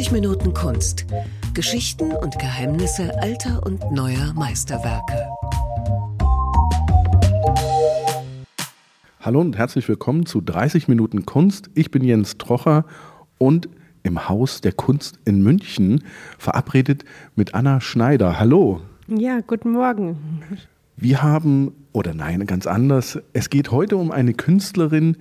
30 0.00 0.12
Minuten 0.12 0.54
Kunst. 0.54 1.04
Geschichten 1.52 2.12
und 2.12 2.38
Geheimnisse 2.38 3.20
alter 3.20 3.60
und 3.66 3.92
neuer 3.92 4.32
Meisterwerke. 4.32 5.28
Hallo 9.20 9.42
und 9.42 9.58
herzlich 9.58 9.86
willkommen 9.90 10.24
zu 10.24 10.40
30 10.40 10.88
Minuten 10.88 11.26
Kunst. 11.26 11.68
Ich 11.74 11.90
bin 11.90 12.02
Jens 12.02 12.38
Trocher 12.38 12.86
und 13.36 13.68
im 14.02 14.26
Haus 14.26 14.62
der 14.62 14.72
Kunst 14.72 15.18
in 15.26 15.42
München 15.42 16.02
verabredet 16.38 17.04
mit 17.36 17.52
Anna 17.52 17.82
Schneider. 17.82 18.40
Hallo. 18.40 18.80
Ja, 19.06 19.40
guten 19.46 19.72
Morgen. 19.72 20.40
Wir 20.96 21.22
haben, 21.22 21.74
oder 21.92 22.14
nein, 22.14 22.46
ganz 22.46 22.66
anders, 22.66 23.18
es 23.34 23.50
geht 23.50 23.70
heute 23.70 23.98
um 23.98 24.12
eine 24.12 24.32
Künstlerin, 24.32 25.12
die 25.12 25.20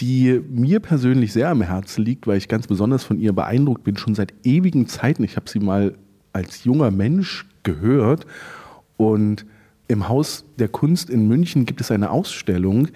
mir 0.00 0.80
persönlich 0.80 1.32
sehr 1.32 1.50
am 1.50 1.62
Herzen 1.62 2.04
liegt, 2.04 2.26
weil 2.26 2.38
ich 2.38 2.48
ganz 2.48 2.66
besonders 2.66 3.04
von 3.04 3.18
ihr 3.18 3.32
beeindruckt 3.32 3.84
bin, 3.84 3.96
schon 3.96 4.14
seit 4.14 4.32
ewigen 4.44 4.88
Zeiten. 4.88 5.22
Ich 5.22 5.36
habe 5.36 5.48
sie 5.48 5.60
mal 5.60 5.94
als 6.32 6.64
junger 6.64 6.90
Mensch 6.90 7.46
gehört 7.62 8.26
und 8.96 9.46
im 9.88 10.08
Haus 10.08 10.44
der 10.58 10.68
Kunst 10.68 11.10
in 11.10 11.28
München 11.28 11.66
gibt 11.66 11.80
es 11.80 11.90
eine 11.90 12.10
Ausstellung, 12.10 12.88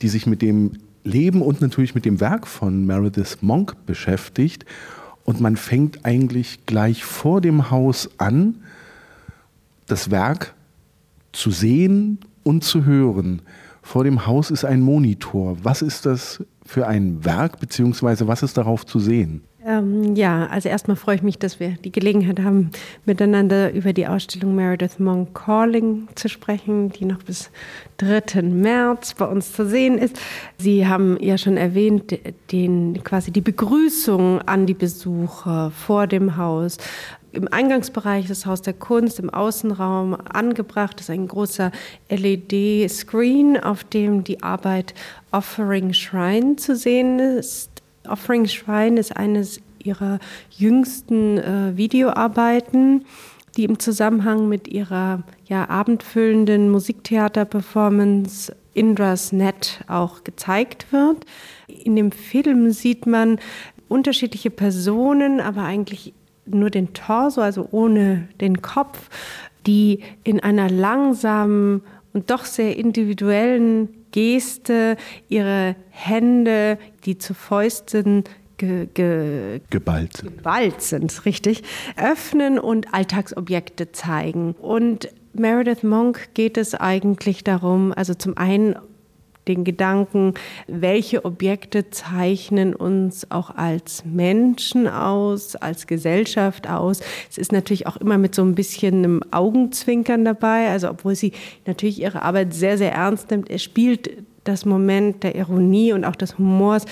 die 0.00 0.08
sich 0.08 0.26
mit 0.26 0.42
dem 0.42 0.72
Leben 1.02 1.42
und 1.42 1.60
natürlich 1.60 1.94
mit 1.94 2.04
dem 2.04 2.20
Werk 2.20 2.46
von 2.46 2.86
Meredith 2.86 3.38
Monk 3.40 3.74
beschäftigt. 3.86 4.64
Und 5.24 5.40
man 5.40 5.56
fängt 5.56 6.04
eigentlich 6.04 6.66
gleich 6.66 7.04
vor 7.04 7.40
dem 7.40 7.70
Haus 7.70 8.10
an, 8.18 8.62
das 9.86 10.10
Werk 10.10 10.54
zu 11.32 11.50
sehen 11.50 12.18
und 12.44 12.64
zu 12.64 12.84
hören. 12.84 13.42
Vor 13.86 14.02
dem 14.02 14.26
Haus 14.26 14.50
ist 14.50 14.64
ein 14.64 14.80
Monitor. 14.80 15.58
Was 15.62 15.80
ist 15.80 16.06
das 16.06 16.44
für 16.64 16.88
ein 16.88 17.24
Werk, 17.24 17.60
beziehungsweise 17.60 18.26
was 18.26 18.42
ist 18.42 18.58
darauf 18.58 18.84
zu 18.84 18.98
sehen? 18.98 19.42
Ähm, 19.64 20.14
ja, 20.14 20.46
also 20.46 20.68
erstmal 20.68 20.96
freue 20.96 21.16
ich 21.16 21.22
mich, 21.22 21.38
dass 21.40 21.58
wir 21.58 21.70
die 21.70 21.90
Gelegenheit 21.90 22.40
haben, 22.40 22.70
miteinander 23.04 23.72
über 23.72 23.92
die 23.92 24.06
Ausstellung 24.06 24.54
Meredith 24.54 25.00
Monk 25.00 25.34
Calling 25.34 26.06
zu 26.14 26.28
sprechen, 26.28 26.90
die 26.90 27.04
noch 27.04 27.22
bis 27.22 27.50
3. 27.98 28.42
März 28.42 29.14
bei 29.14 29.24
uns 29.24 29.52
zu 29.52 29.66
sehen 29.66 29.98
ist. 29.98 30.20
Sie 30.58 30.86
haben 30.86 31.16
ja 31.20 31.36
schon 31.36 31.56
erwähnt, 31.56 32.16
den, 32.52 33.02
quasi 33.02 33.32
die 33.32 33.40
Begrüßung 33.40 34.40
an 34.42 34.66
die 34.66 34.74
Besucher 34.74 35.72
vor 35.72 36.06
dem 36.06 36.36
Haus 36.36 36.78
im 37.36 37.48
Eingangsbereich 37.48 38.26
des 38.26 38.46
Haus 38.46 38.62
der 38.62 38.72
Kunst, 38.72 39.18
im 39.18 39.30
Außenraum 39.30 40.14
angebracht 40.14 41.00
ist 41.00 41.10
ein 41.10 41.28
großer 41.28 41.70
LED-Screen, 42.08 43.58
auf 43.58 43.84
dem 43.84 44.24
die 44.24 44.42
Arbeit 44.42 44.94
Offering 45.30 45.92
Shrine 45.92 46.56
zu 46.56 46.74
sehen 46.74 47.18
ist. 47.18 47.70
Offering 48.08 48.46
Shrine 48.46 48.98
ist 48.98 49.16
eines 49.16 49.60
ihrer 49.82 50.18
jüngsten 50.50 51.38
äh, 51.38 51.76
Videoarbeiten, 51.76 53.04
die 53.56 53.64
im 53.64 53.78
Zusammenhang 53.78 54.48
mit 54.48 54.68
ihrer 54.68 55.22
ja, 55.46 55.68
abendfüllenden 55.68 56.70
Musiktheater-Performance 56.70 58.54
Indra's 58.74 59.32
Net 59.32 59.80
auch 59.86 60.24
gezeigt 60.24 60.92
wird. 60.92 61.24
In 61.66 61.96
dem 61.96 62.12
Film 62.12 62.70
sieht 62.72 63.06
man 63.06 63.38
unterschiedliche 63.88 64.50
Personen, 64.50 65.40
aber 65.40 65.62
eigentlich 65.62 66.12
nur 66.46 66.70
den 66.70 66.92
Torso, 66.92 67.40
also 67.40 67.68
ohne 67.70 68.28
den 68.40 68.62
Kopf, 68.62 69.08
die 69.66 70.00
in 70.24 70.40
einer 70.40 70.70
langsamen 70.70 71.82
und 72.12 72.30
doch 72.30 72.44
sehr 72.44 72.76
individuellen 72.76 73.88
Geste 74.10 74.96
ihre 75.28 75.76
Hände, 75.90 76.78
die 77.04 77.18
zu 77.18 77.34
Fäusten 77.34 78.24
ge, 78.56 78.86
ge, 78.94 79.60
geballt. 79.70 80.22
geballt 80.22 80.80
sind, 80.80 81.26
richtig, 81.26 81.62
öffnen 81.96 82.58
und 82.58 82.94
Alltagsobjekte 82.94 83.92
zeigen. 83.92 84.52
Und 84.52 85.10
Meredith 85.34 85.82
Monk 85.82 86.30
geht 86.34 86.56
es 86.56 86.74
eigentlich 86.74 87.44
darum, 87.44 87.92
also 87.94 88.14
zum 88.14 88.38
einen 88.38 88.76
den 89.48 89.64
Gedanken, 89.64 90.34
welche 90.66 91.24
Objekte 91.24 91.90
zeichnen 91.90 92.74
uns 92.74 93.30
auch 93.30 93.50
als 93.50 94.04
Menschen 94.04 94.88
aus, 94.88 95.56
als 95.56 95.86
Gesellschaft 95.86 96.68
aus. 96.68 97.00
Es 97.30 97.38
ist 97.38 97.52
natürlich 97.52 97.86
auch 97.86 97.96
immer 97.96 98.18
mit 98.18 98.34
so 98.34 98.42
ein 98.42 98.54
bisschen 98.54 98.96
einem 98.96 99.22
Augenzwinkern 99.30 100.24
dabei, 100.24 100.68
also 100.68 100.90
obwohl 100.90 101.14
sie 101.14 101.32
natürlich 101.66 102.00
ihre 102.00 102.22
Arbeit 102.22 102.54
sehr, 102.54 102.78
sehr 102.78 102.92
ernst 102.92 103.30
nimmt. 103.30 103.50
Es 103.50 103.62
spielt 103.62 104.10
das 104.44 104.64
Moment 104.64 105.22
der 105.22 105.34
Ironie 105.34 105.92
und 105.92 106.04
auch 106.04 106.16
des 106.16 106.38
Humors 106.38 106.84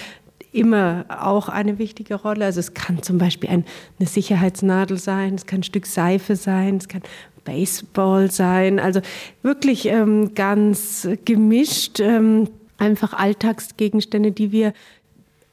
immer 0.52 1.04
auch 1.08 1.48
eine 1.48 1.78
wichtige 1.78 2.14
Rolle. 2.14 2.44
Also 2.44 2.60
es 2.60 2.74
kann 2.74 3.02
zum 3.02 3.18
Beispiel 3.18 3.50
ein, 3.50 3.64
eine 3.98 4.08
Sicherheitsnadel 4.08 4.98
sein, 4.98 5.34
es 5.34 5.46
kann 5.46 5.60
ein 5.60 5.64
Stück 5.64 5.86
Seife 5.86 6.36
sein, 6.36 6.76
es 6.76 6.88
kann 6.88 7.02
Baseball 7.44 8.30
sein. 8.30 8.78
Also 8.78 9.00
wirklich 9.42 9.86
ähm, 9.86 10.34
ganz 10.34 11.08
gemischt, 11.24 12.00
ähm, 12.00 12.48
einfach 12.78 13.12
Alltagsgegenstände, 13.12 14.32
die 14.32 14.52
wir 14.52 14.72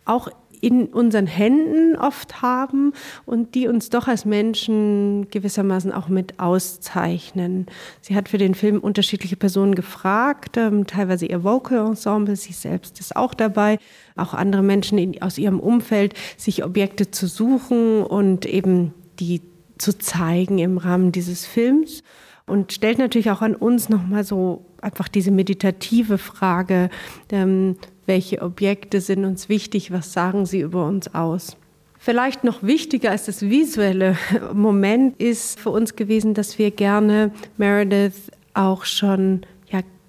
auch 0.05 0.29
in 0.61 0.85
unseren 0.87 1.25
Händen 1.25 1.95
oft 1.95 2.41
haben 2.41 2.93
und 3.25 3.55
die 3.55 3.67
uns 3.67 3.89
doch 3.89 4.07
als 4.07 4.25
Menschen 4.25 5.27
gewissermaßen 5.31 5.91
auch 5.91 6.07
mit 6.07 6.39
auszeichnen. 6.39 7.65
Sie 7.99 8.15
hat 8.15 8.29
für 8.29 8.37
den 8.37 8.53
Film 8.53 8.79
unterschiedliche 8.79 9.35
Personen 9.35 9.73
gefragt, 9.75 10.57
ähm, 10.57 10.85
teilweise 10.85 11.25
ihr 11.25 11.43
Vocal 11.43 11.87
Ensemble, 11.87 12.35
sie 12.35 12.53
selbst 12.53 12.99
ist 12.99 13.15
auch 13.15 13.33
dabei, 13.33 13.79
auch 14.15 14.33
andere 14.35 14.61
Menschen 14.61 14.99
in, 14.99 15.21
aus 15.21 15.39
ihrem 15.39 15.59
Umfeld, 15.59 16.13
sich 16.37 16.63
Objekte 16.63 17.09
zu 17.09 17.25
suchen 17.27 18.03
und 18.03 18.45
eben 18.45 18.93
die 19.19 19.41
zu 19.81 19.97
zeigen 19.97 20.59
im 20.59 20.77
Rahmen 20.77 21.11
dieses 21.11 21.45
Films 21.45 22.03
und 22.45 22.71
stellt 22.73 22.99
natürlich 22.99 23.31
auch 23.31 23.41
an 23.41 23.55
uns 23.55 23.89
nochmal 23.89 24.23
so 24.23 24.65
einfach 24.81 25.07
diese 25.07 25.31
meditative 25.31 26.17
Frage, 26.17 26.89
ähm, 27.31 27.77
welche 28.05 28.41
Objekte 28.41 29.01
sind 29.01 29.25
uns 29.25 29.49
wichtig, 29.49 29.91
was 29.91 30.13
sagen 30.13 30.45
sie 30.45 30.61
über 30.61 30.85
uns 30.85 31.13
aus. 31.13 31.57
Vielleicht 31.97 32.43
noch 32.43 32.63
wichtiger 32.63 33.11
als 33.11 33.25
das 33.25 33.43
visuelle 33.43 34.17
Moment 34.53 35.21
ist 35.21 35.59
für 35.59 35.69
uns 35.69 35.95
gewesen, 35.95 36.33
dass 36.33 36.57
wir 36.57 36.71
gerne 36.71 37.31
Meredith 37.57 38.31
auch 38.53 38.85
schon 38.85 39.41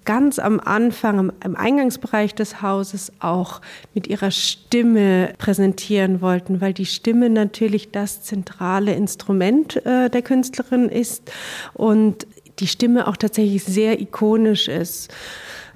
ganz 0.05 0.39
am 0.39 0.59
Anfang, 0.59 1.31
im 1.43 1.55
Eingangsbereich 1.55 2.35
des 2.35 2.61
Hauses 2.61 3.11
auch 3.19 3.61
mit 3.93 4.07
ihrer 4.07 4.31
Stimme 4.31 5.33
präsentieren 5.37 6.21
wollten, 6.21 6.61
weil 6.61 6.73
die 6.73 6.85
Stimme 6.85 7.29
natürlich 7.29 7.91
das 7.91 8.23
zentrale 8.23 8.93
Instrument 8.93 9.85
äh, 9.85 10.09
der 10.09 10.21
Künstlerin 10.21 10.89
ist 10.89 11.31
und 11.73 12.27
die 12.59 12.67
Stimme 12.67 13.07
auch 13.07 13.17
tatsächlich 13.17 13.63
sehr 13.63 13.99
ikonisch 13.99 14.67
ist. 14.67 15.13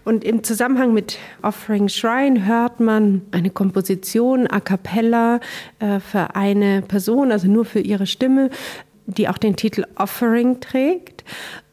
Und 0.03 0.23
im 0.23 0.41
Zusammenhang 0.41 0.93
mit 0.93 1.17
Offering 1.41 1.89
Shrine 1.89 2.45
hört 2.45 2.79
man 2.79 3.23
eine 3.31 3.49
Komposition 3.49 4.47
a 4.47 4.61
cappella 4.61 5.41
äh, 5.79 5.99
für 5.99 6.33
eine 6.33 6.81
Person, 6.81 7.31
also 7.31 7.47
nur 7.47 7.65
für 7.65 7.81
ihre 7.81 8.05
Stimme, 8.05 8.49
die 9.05 9.27
auch 9.27 9.37
den 9.37 9.55
Titel 9.55 9.83
Offering 9.95 10.61
trägt 10.61 11.23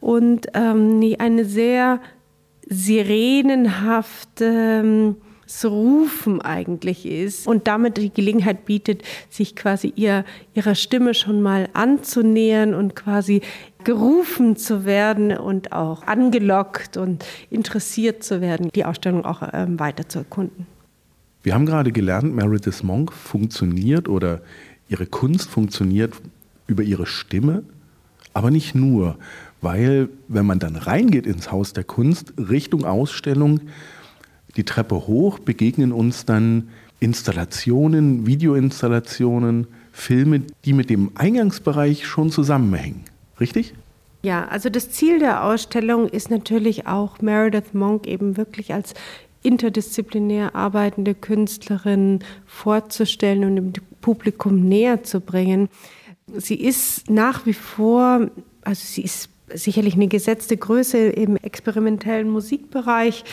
und 0.01 0.47
ähm, 0.53 1.15
eine 1.17 1.45
sehr 1.45 2.01
sirenenhafte 2.67 5.15
Rufen 5.63 6.41
eigentlich 6.41 7.05
ist 7.05 7.47
und 7.47 7.67
damit 7.67 7.97
die 7.97 8.11
Gelegenheit 8.11 8.65
bietet, 8.65 9.03
sich 9.29 9.55
quasi 9.55 9.93
ihr, 9.95 10.25
ihrer 10.53 10.75
Stimme 10.75 11.13
schon 11.13 11.41
mal 11.41 11.69
anzunähern 11.73 12.73
und 12.73 12.95
quasi 12.95 13.41
gerufen 13.83 14.55
zu 14.55 14.85
werden 14.85 15.37
und 15.37 15.71
auch 15.71 16.03
angelockt 16.03 16.97
und 16.97 17.23
interessiert 17.49 18.23
zu 18.23 18.41
werden, 18.41 18.69
die 18.73 18.85
Ausstellung 18.85 19.23
auch 19.23 19.43
ähm, 19.53 19.79
weiter 19.79 20.09
zu 20.09 20.19
erkunden. 20.19 20.65
Wir 21.43 21.53
haben 21.53 21.67
gerade 21.67 21.91
gelernt, 21.91 22.35
Meredith 22.35 22.81
Monk 22.81 23.13
funktioniert 23.13 24.09
oder 24.09 24.41
ihre 24.89 25.05
Kunst 25.05 25.49
funktioniert 25.49 26.13
über 26.65 26.81
ihre 26.81 27.05
Stimme, 27.05 27.63
aber 28.33 28.49
nicht 28.49 28.73
nur 28.73 29.17
weil 29.61 30.09
wenn 30.27 30.45
man 30.45 30.59
dann 30.59 30.75
reingeht 30.75 31.25
ins 31.25 31.51
Haus 31.51 31.73
der 31.73 31.83
Kunst, 31.83 32.33
Richtung 32.37 32.85
Ausstellung, 32.85 33.61
die 34.55 34.63
Treppe 34.63 35.07
hoch, 35.07 35.39
begegnen 35.39 35.91
uns 35.91 36.25
dann 36.25 36.69
Installationen, 36.99 38.25
Videoinstallationen, 38.25 39.67
Filme, 39.91 40.43
die 40.65 40.73
mit 40.73 40.89
dem 40.89 41.11
Eingangsbereich 41.15 42.05
schon 42.05 42.29
zusammenhängen. 42.29 43.03
Richtig? 43.39 43.73
Ja, 44.23 44.47
also 44.47 44.69
das 44.69 44.89
Ziel 44.91 45.19
der 45.19 45.43
Ausstellung 45.43 46.09
ist 46.09 46.31
natürlich 46.31 46.87
auch 46.87 47.21
Meredith 47.21 47.73
Monk 47.73 48.07
eben 48.07 48.37
wirklich 48.37 48.73
als 48.73 48.93
interdisziplinär 49.43 50.55
arbeitende 50.55 51.13
Künstlerin 51.13 52.19
vorzustellen 52.45 53.43
und 53.43 53.55
dem 53.57 53.83
Publikum 54.01 54.67
näher 54.67 55.03
zu 55.03 55.19
bringen. 55.19 55.69
Sie 56.33 56.55
ist 56.55 57.09
nach 57.09 57.45
wie 57.45 57.53
vor, 57.53 58.31
also 58.63 58.81
sie 58.83 59.03
ist 59.03 59.29
sicherlich 59.53 59.95
eine 59.95 60.07
gesetzte 60.07 60.57
Größe 60.57 60.97
im 60.97 61.37
experimentellen 61.37 62.29
Musikbereich, 62.29 63.23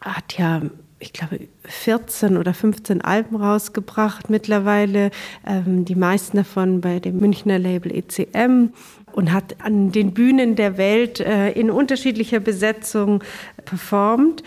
hat 0.00 0.36
ja 0.38 0.62
ich 1.04 1.12
glaube, 1.12 1.40
14 1.64 2.36
oder 2.36 2.54
15 2.54 3.02
Alben 3.02 3.36
rausgebracht 3.36 4.30
mittlerweile, 4.30 5.10
ähm, 5.46 5.84
die 5.84 5.94
meisten 5.96 6.38
davon 6.38 6.80
bei 6.80 6.98
dem 6.98 7.18
Münchner 7.18 7.58
Label 7.58 7.94
ECM 7.94 8.70
und 9.12 9.32
hat 9.32 9.56
an 9.62 9.92
den 9.92 10.14
Bühnen 10.14 10.56
der 10.56 10.78
Welt 10.78 11.20
äh, 11.20 11.50
in 11.52 11.70
unterschiedlicher 11.70 12.40
Besetzung 12.40 13.22
performt. 13.64 14.42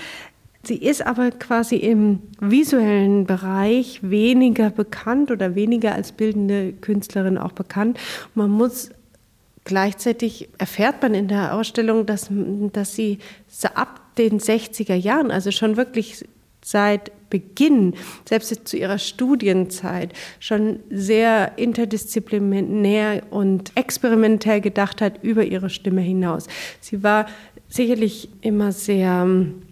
Sie 0.63 0.77
ist 0.77 1.05
aber 1.05 1.31
quasi 1.31 1.77
im 1.77 2.19
visuellen 2.41 3.25
Bereich 3.25 3.99
weniger 4.01 4.69
bekannt 4.69 5.31
oder 5.31 5.55
weniger 5.55 5.93
als 5.93 6.11
bildende 6.11 6.73
Künstlerin 6.73 7.37
auch 7.37 7.53
bekannt. 7.53 7.99
Man 8.35 8.49
muss 8.49 8.89
gleichzeitig 9.67 10.49
erfährt 10.57 11.01
man 11.03 11.13
in 11.13 11.27
der 11.27 11.53
Ausstellung, 11.53 12.05
dass, 12.05 12.29
dass 12.71 12.95
sie 12.95 13.19
ab 13.75 14.15
den 14.17 14.39
60er 14.39 14.95
Jahren, 14.95 15.29
also 15.29 15.51
schon 15.51 15.75
wirklich 15.77 16.25
seit 16.63 17.11
Beginn, 17.29 17.93
selbst 18.27 18.67
zu 18.67 18.77
ihrer 18.77 18.97
Studienzeit, 18.97 20.13
schon 20.39 20.79
sehr 20.89 21.57
interdisziplinär 21.57 23.23
und 23.29 23.73
experimentell 23.75 24.61
gedacht 24.61 25.01
hat 25.01 25.21
über 25.21 25.43
ihre 25.43 25.69
Stimme 25.69 26.01
hinaus. 26.01 26.47
Sie 26.79 27.03
war 27.03 27.27
sicherlich 27.67 28.29
immer 28.39 28.71
sehr 28.71 29.23
ähm, 29.23 29.63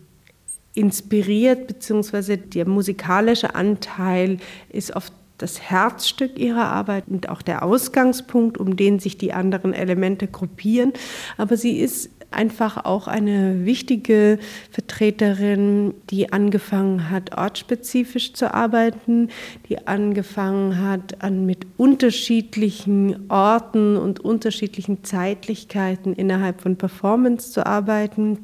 inspiriert, 0.74 1.68
beziehungsweise 1.68 2.38
der 2.38 2.68
musikalische 2.68 3.56
Anteil 3.56 4.40
ist 4.70 4.94
oft 4.94 5.14
das 5.38 5.62
Herzstück 5.62 6.40
ihrer 6.40 6.68
Arbeit 6.68 7.06
und 7.08 7.30
auch 7.30 7.42
der 7.42 7.64
Ausgangspunkt, 7.64 8.58
um 8.58 8.76
den 8.76 9.00
sich 9.00 9.18
die 9.18 9.34
anderen 9.34 9.74
Elemente 9.74 10.28
gruppieren. 10.28 10.94
Aber 11.38 11.58
sie 11.58 11.80
ist 11.80 12.10
einfach 12.32 12.86
auch 12.86 13.08
eine 13.08 13.66
wichtige 13.66 14.40
Vertreterin, 14.72 15.94
die 16.10 16.32
angefangen 16.32 17.10
hat, 17.10 17.38
ortsspezifisch 17.38 18.34
zu 18.34 18.54
arbeiten, 18.54 19.30
die 19.70 19.88
angefangen 19.88 20.82
hat, 20.82 21.24
an 21.24 21.46
mit 21.46 21.66
unterschiedlichen 21.78 23.30
Orten 23.30 23.98
und 23.98 24.20
unterschiedlichen 24.20 25.04
Zeitlichkeiten 25.04 26.14
innerhalb 26.14 26.62
von 26.62 26.76
Performance 26.76 27.52
zu 27.52 27.66
arbeiten, 27.66 28.40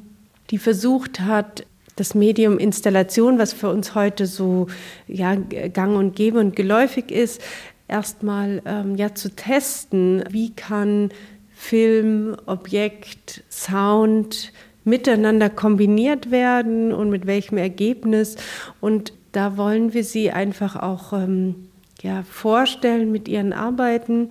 die 0.50 0.58
versucht 0.58 1.20
hat, 1.20 1.64
das 1.96 2.14
Medium 2.14 2.58
Installation, 2.58 3.38
was 3.38 3.52
für 3.52 3.68
uns 3.68 3.94
heute 3.94 4.26
so 4.26 4.66
ja, 5.06 5.34
gang 5.34 5.96
und 5.96 6.16
gäbe 6.16 6.38
und 6.38 6.56
geläufig 6.56 7.10
ist, 7.10 7.40
erstmal 7.88 8.62
ähm, 8.64 8.96
ja, 8.96 9.14
zu 9.14 9.34
testen, 9.34 10.24
wie 10.30 10.50
kann 10.54 11.10
Film, 11.54 12.36
Objekt, 12.46 13.44
Sound 13.50 14.52
miteinander 14.84 15.48
kombiniert 15.48 16.30
werden 16.30 16.92
und 16.92 17.10
mit 17.10 17.26
welchem 17.26 17.56
Ergebnis. 17.56 18.36
Und 18.80 19.12
da 19.30 19.56
wollen 19.56 19.94
wir 19.94 20.02
sie 20.02 20.32
einfach 20.32 20.76
auch 20.76 21.12
ähm, 21.12 21.68
ja, 22.02 22.24
vorstellen 22.24 23.12
mit 23.12 23.28
ihren 23.28 23.52
Arbeiten. 23.52 24.30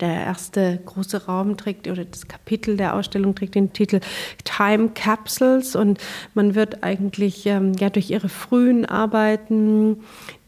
Der 0.00 0.24
erste 0.24 0.80
große 0.84 1.26
Raum 1.26 1.56
trägt 1.56 1.88
oder 1.88 2.04
das 2.04 2.28
Kapitel 2.28 2.76
der 2.76 2.94
Ausstellung 2.94 3.34
trägt 3.34 3.54
den 3.54 3.72
Titel 3.72 4.00
Time 4.44 4.90
Capsules. 4.94 5.76
Und 5.76 5.98
man 6.34 6.54
wird 6.54 6.82
eigentlich 6.82 7.46
ähm, 7.46 7.72
ja 7.74 7.90
durch 7.90 8.10
ihre 8.10 8.28
frühen 8.28 8.84
Arbeiten, 8.84 10.00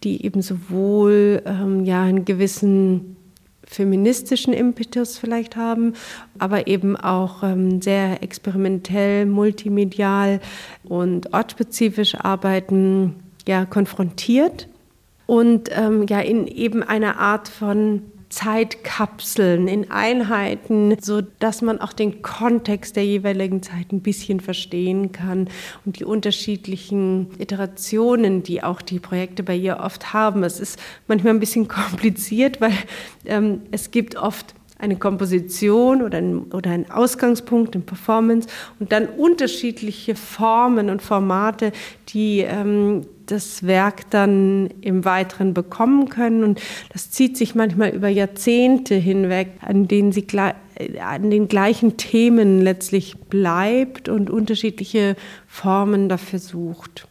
die 0.04 0.24
eben 0.24 0.42
sowohl 0.42 1.42
ähm, 1.44 1.84
ja 1.84 2.02
einen 2.02 2.24
gewissen 2.24 3.16
feministischen 3.70 4.52
Impetus 4.52 5.16
vielleicht 5.16 5.54
haben, 5.54 5.94
aber 6.38 6.66
eben 6.66 6.96
auch 6.96 7.44
ähm, 7.44 7.80
sehr 7.80 8.20
experimentell, 8.22 9.26
multimedial 9.26 10.40
und 10.82 11.32
ortsspezifisch 11.32 12.16
arbeiten, 12.16 13.14
ja, 13.46 13.64
konfrontiert. 13.64 14.66
Und 15.26 15.70
ähm, 15.72 16.06
ja 16.08 16.18
in 16.18 16.48
eben 16.48 16.82
einer 16.82 17.20
Art 17.20 17.48
von 17.48 18.02
Zeitkapseln, 18.30 19.66
in 19.66 19.90
Einheiten, 19.90 20.96
so 21.00 21.20
dass 21.20 21.62
man 21.62 21.80
auch 21.80 21.92
den 21.92 22.22
Kontext 22.22 22.94
der 22.94 23.04
jeweiligen 23.04 23.60
Zeit 23.60 23.92
ein 23.92 24.00
bisschen 24.00 24.38
verstehen 24.38 25.10
kann 25.10 25.48
und 25.84 25.98
die 25.98 26.04
unterschiedlichen 26.04 27.26
Iterationen, 27.38 28.44
die 28.44 28.62
auch 28.62 28.82
die 28.82 29.00
Projekte 29.00 29.42
bei 29.42 29.56
ihr 29.56 29.80
oft 29.80 30.12
haben. 30.12 30.44
Es 30.44 30.60
ist 30.60 30.78
manchmal 31.08 31.34
ein 31.34 31.40
bisschen 31.40 31.66
kompliziert, 31.68 32.60
weil 32.60 32.72
ähm, 33.26 33.62
es 33.72 33.90
gibt 33.90 34.14
oft 34.14 34.54
eine 34.80 34.96
Komposition 34.96 36.02
oder 36.02 36.18
ein, 36.18 36.44
oder 36.52 36.70
ein 36.70 36.90
Ausgangspunkt, 36.90 37.74
eine 37.74 37.84
Performance 37.84 38.48
und 38.78 38.92
dann 38.92 39.06
unterschiedliche 39.06 40.14
Formen 40.14 40.90
und 40.90 41.02
Formate, 41.02 41.72
die 42.08 42.40
ähm, 42.40 43.02
das 43.26 43.66
Werk 43.66 44.10
dann 44.10 44.70
im 44.80 45.04
Weiteren 45.04 45.54
bekommen 45.54 46.08
können. 46.08 46.42
Und 46.44 46.60
das 46.92 47.10
zieht 47.10 47.36
sich 47.36 47.54
manchmal 47.54 47.90
über 47.90 48.08
Jahrzehnte 48.08 48.94
hinweg, 48.94 49.50
an 49.60 49.86
denen 49.88 50.12
sie 50.12 50.26
an 51.00 51.30
den 51.30 51.48
gleichen 51.48 51.96
Themen 51.96 52.60
letztlich 52.60 53.16
bleibt 53.16 54.08
und 54.08 54.30
unterschiedliche 54.30 55.16
Formen 55.46 56.08
dafür 56.08 56.38
sucht. 56.38 57.06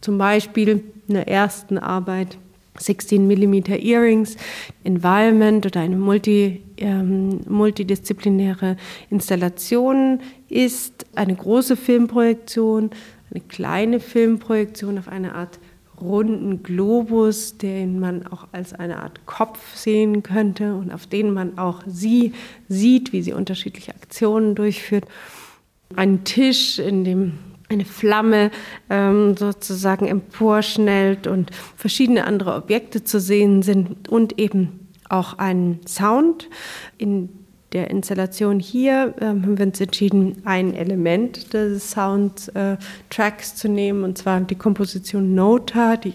Zum 0.00 0.18
Beispiel 0.18 0.82
in 1.06 1.14
der 1.14 1.28
ersten 1.28 1.78
Arbeit 1.78 2.36
16 2.78 3.26
mm 3.26 3.72
Earrings, 3.82 4.36
Environment 4.84 5.64
oder 5.66 5.80
eine 5.80 5.96
multi, 5.96 6.62
ähm, 6.78 7.40
multidisziplinäre 7.48 8.76
Installation 9.10 10.20
ist 10.48 11.06
eine 11.14 11.34
große 11.34 11.76
Filmprojektion, 11.76 12.90
eine 13.30 13.40
kleine 13.48 14.00
Filmprojektion 14.00 14.98
auf 14.98 15.08
eine 15.08 15.34
Art 15.34 15.58
runden 16.00 16.62
Globus, 16.62 17.58
den 17.58 18.00
man 18.00 18.26
auch 18.26 18.48
als 18.52 18.72
eine 18.72 18.98
Art 18.98 19.24
Kopf 19.26 19.76
sehen 19.76 20.22
könnte 20.22 20.74
und 20.74 20.92
auf 20.92 21.06
den 21.06 21.32
man 21.32 21.58
auch 21.58 21.82
sie 21.86 22.32
sieht, 22.68 23.12
wie 23.12 23.22
sie 23.22 23.32
unterschiedliche 23.32 23.94
Aktionen 23.94 24.54
durchführt. 24.54 25.04
Ein 25.94 26.24
Tisch, 26.24 26.78
in 26.78 27.04
dem 27.04 27.38
eine 27.72 27.84
Flamme 27.84 28.50
ähm, 28.90 29.36
sozusagen 29.36 30.06
emporschnellt 30.06 31.26
und 31.26 31.50
verschiedene 31.76 32.26
andere 32.26 32.54
Objekte 32.54 33.04
zu 33.04 33.20
sehen 33.20 33.62
sind 33.62 34.08
und 34.08 34.38
eben 34.38 34.88
auch 35.08 35.38
ein 35.38 35.80
Sound. 35.86 36.48
In 36.98 37.28
der 37.72 37.90
Installation 37.90 38.60
hier 38.60 39.14
ähm, 39.20 39.42
haben 39.42 39.58
wir 39.58 39.66
uns 39.66 39.80
entschieden, 39.80 40.42
ein 40.44 40.74
Element 40.74 41.54
des 41.54 41.90
Soundtracks 41.90 43.52
äh, 43.52 43.54
zu 43.54 43.68
nehmen, 43.68 44.04
und 44.04 44.18
zwar 44.18 44.40
die 44.40 44.54
Komposition 44.54 45.34
Nota, 45.34 45.96
die 45.96 46.14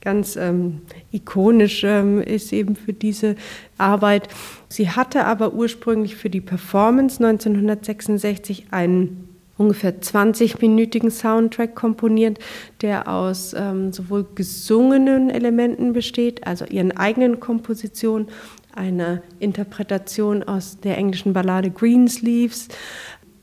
ganz 0.00 0.36
ähm, 0.36 0.82
ikonisch 1.10 1.82
ähm, 1.84 2.22
ist 2.22 2.52
eben 2.52 2.76
für 2.76 2.92
diese 2.92 3.36
Arbeit. 3.78 4.28
Sie 4.68 4.90
hatte 4.90 5.24
aber 5.24 5.54
ursprünglich 5.54 6.16
für 6.16 6.30
die 6.30 6.40
Performance 6.40 7.24
1966 7.24 8.66
einen 8.70 9.27
ungefähr 9.58 10.00
20-minütigen 10.00 11.10
Soundtrack 11.10 11.74
komponiert, 11.74 12.38
der 12.80 13.08
aus 13.08 13.54
ähm, 13.54 13.92
sowohl 13.92 14.26
gesungenen 14.34 15.28
Elementen 15.28 15.92
besteht, 15.92 16.46
also 16.46 16.64
ihren 16.64 16.96
eigenen 16.96 17.40
Kompositionen, 17.40 18.28
einer 18.74 19.22
Interpretation 19.40 20.44
aus 20.44 20.78
der 20.80 20.96
englischen 20.96 21.32
Ballade 21.32 21.70
Greensleeves 21.70 22.68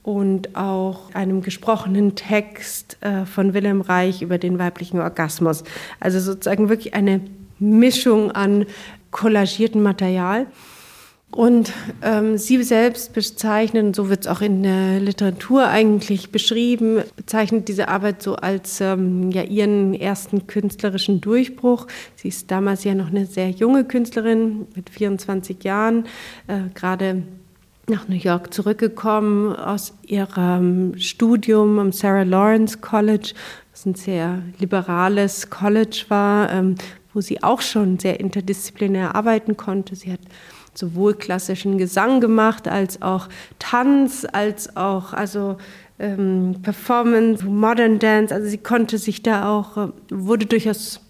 und 0.02 0.56
auch 0.56 1.14
einem 1.14 1.42
gesprochenen 1.42 2.16
Text 2.16 2.98
äh, 3.02 3.26
von 3.26 3.54
Wilhelm 3.54 3.82
Reich 3.82 4.22
über 4.22 4.38
den 4.38 4.58
weiblichen 4.60 5.00
Orgasmus. 5.00 5.64
Also 6.00 6.20
sozusagen 6.20 6.70
wirklich 6.70 6.94
eine 6.94 7.22
Mischung 7.60 8.32
an 8.32 8.66
kollagiertem 9.12 9.82
Material. 9.82 10.48
Und 11.36 11.74
ähm, 12.02 12.38
sie 12.38 12.64
selbst 12.64 13.12
bezeichnen, 13.12 13.94
so 13.94 14.08
wird 14.08 14.22
es 14.22 14.28
auch 14.28 14.40
in 14.40 14.64
der 14.64 15.02
Literatur 15.02 15.68
eigentlich 15.68 16.32
beschrieben, 16.32 17.04
bezeichnet 17.18 17.68
diese 17.68 17.90
Arbeit 17.90 18.22
so 18.22 18.38
als 18.38 18.80
ähm, 18.80 19.32
ja, 19.32 19.44
ihren 19.44 19.94
ersten 19.94 20.48
künstlerischen 20.48 21.20
Durchbruch. 21.20 21.88
Sie 22.16 22.30
ist 22.30 22.50
damals 22.52 22.86
ja 22.86 22.96
noch 22.96 23.10
eine 23.10 23.26
sehr 23.26 23.50
junge 23.50 23.84
Künstlerin 23.84 24.66
mit 24.76 24.90
24 24.90 25.62
Jahren, 25.66 26.06
äh, 26.48 26.70
gerade 26.74 27.24
nach 27.90 28.08
New 28.08 28.16
York 28.16 28.54
zurückgekommen 28.54 29.54
aus 29.58 29.94
ihrem 30.08 30.98
Studium 30.98 31.80
am 31.80 31.92
Sarah 31.92 32.24
Lawrence 32.24 32.78
College, 32.78 33.34
was 33.74 33.86
ein 33.86 33.96
sehr 33.96 34.42
liberales 34.60 35.50
College 35.50 36.06
war, 36.08 36.50
ähm, 36.50 36.76
wo 37.14 37.20
sie 37.20 37.44
auch 37.44 37.60
schon 37.60 38.00
sehr 38.00 38.22
interdisziplinär 38.22 39.16
arbeiten 39.16 39.58
konnte. 39.58 39.98
Sie 39.98 40.14
hat 40.14 40.22
sowohl 40.78 41.14
klassischen 41.14 41.78
Gesang 41.78 42.20
gemacht, 42.22 42.68
als 42.68 43.02
auch 43.02 43.28
Tanz, 43.60 44.26
als 44.32 44.76
auch 44.76 45.14
also 45.14 45.58
ähm, 46.00 46.58
Performance, 46.62 47.46
Modern 47.46 48.00
Dance. 48.00 48.34
Also 48.34 48.48
sie 48.48 48.58
konnte 48.58 48.98
sich 48.98 49.24
da 49.24 49.50
auch, 49.50 49.78
äh, 49.78 49.88
wurde 50.10 50.46
durchaus 50.46 51.02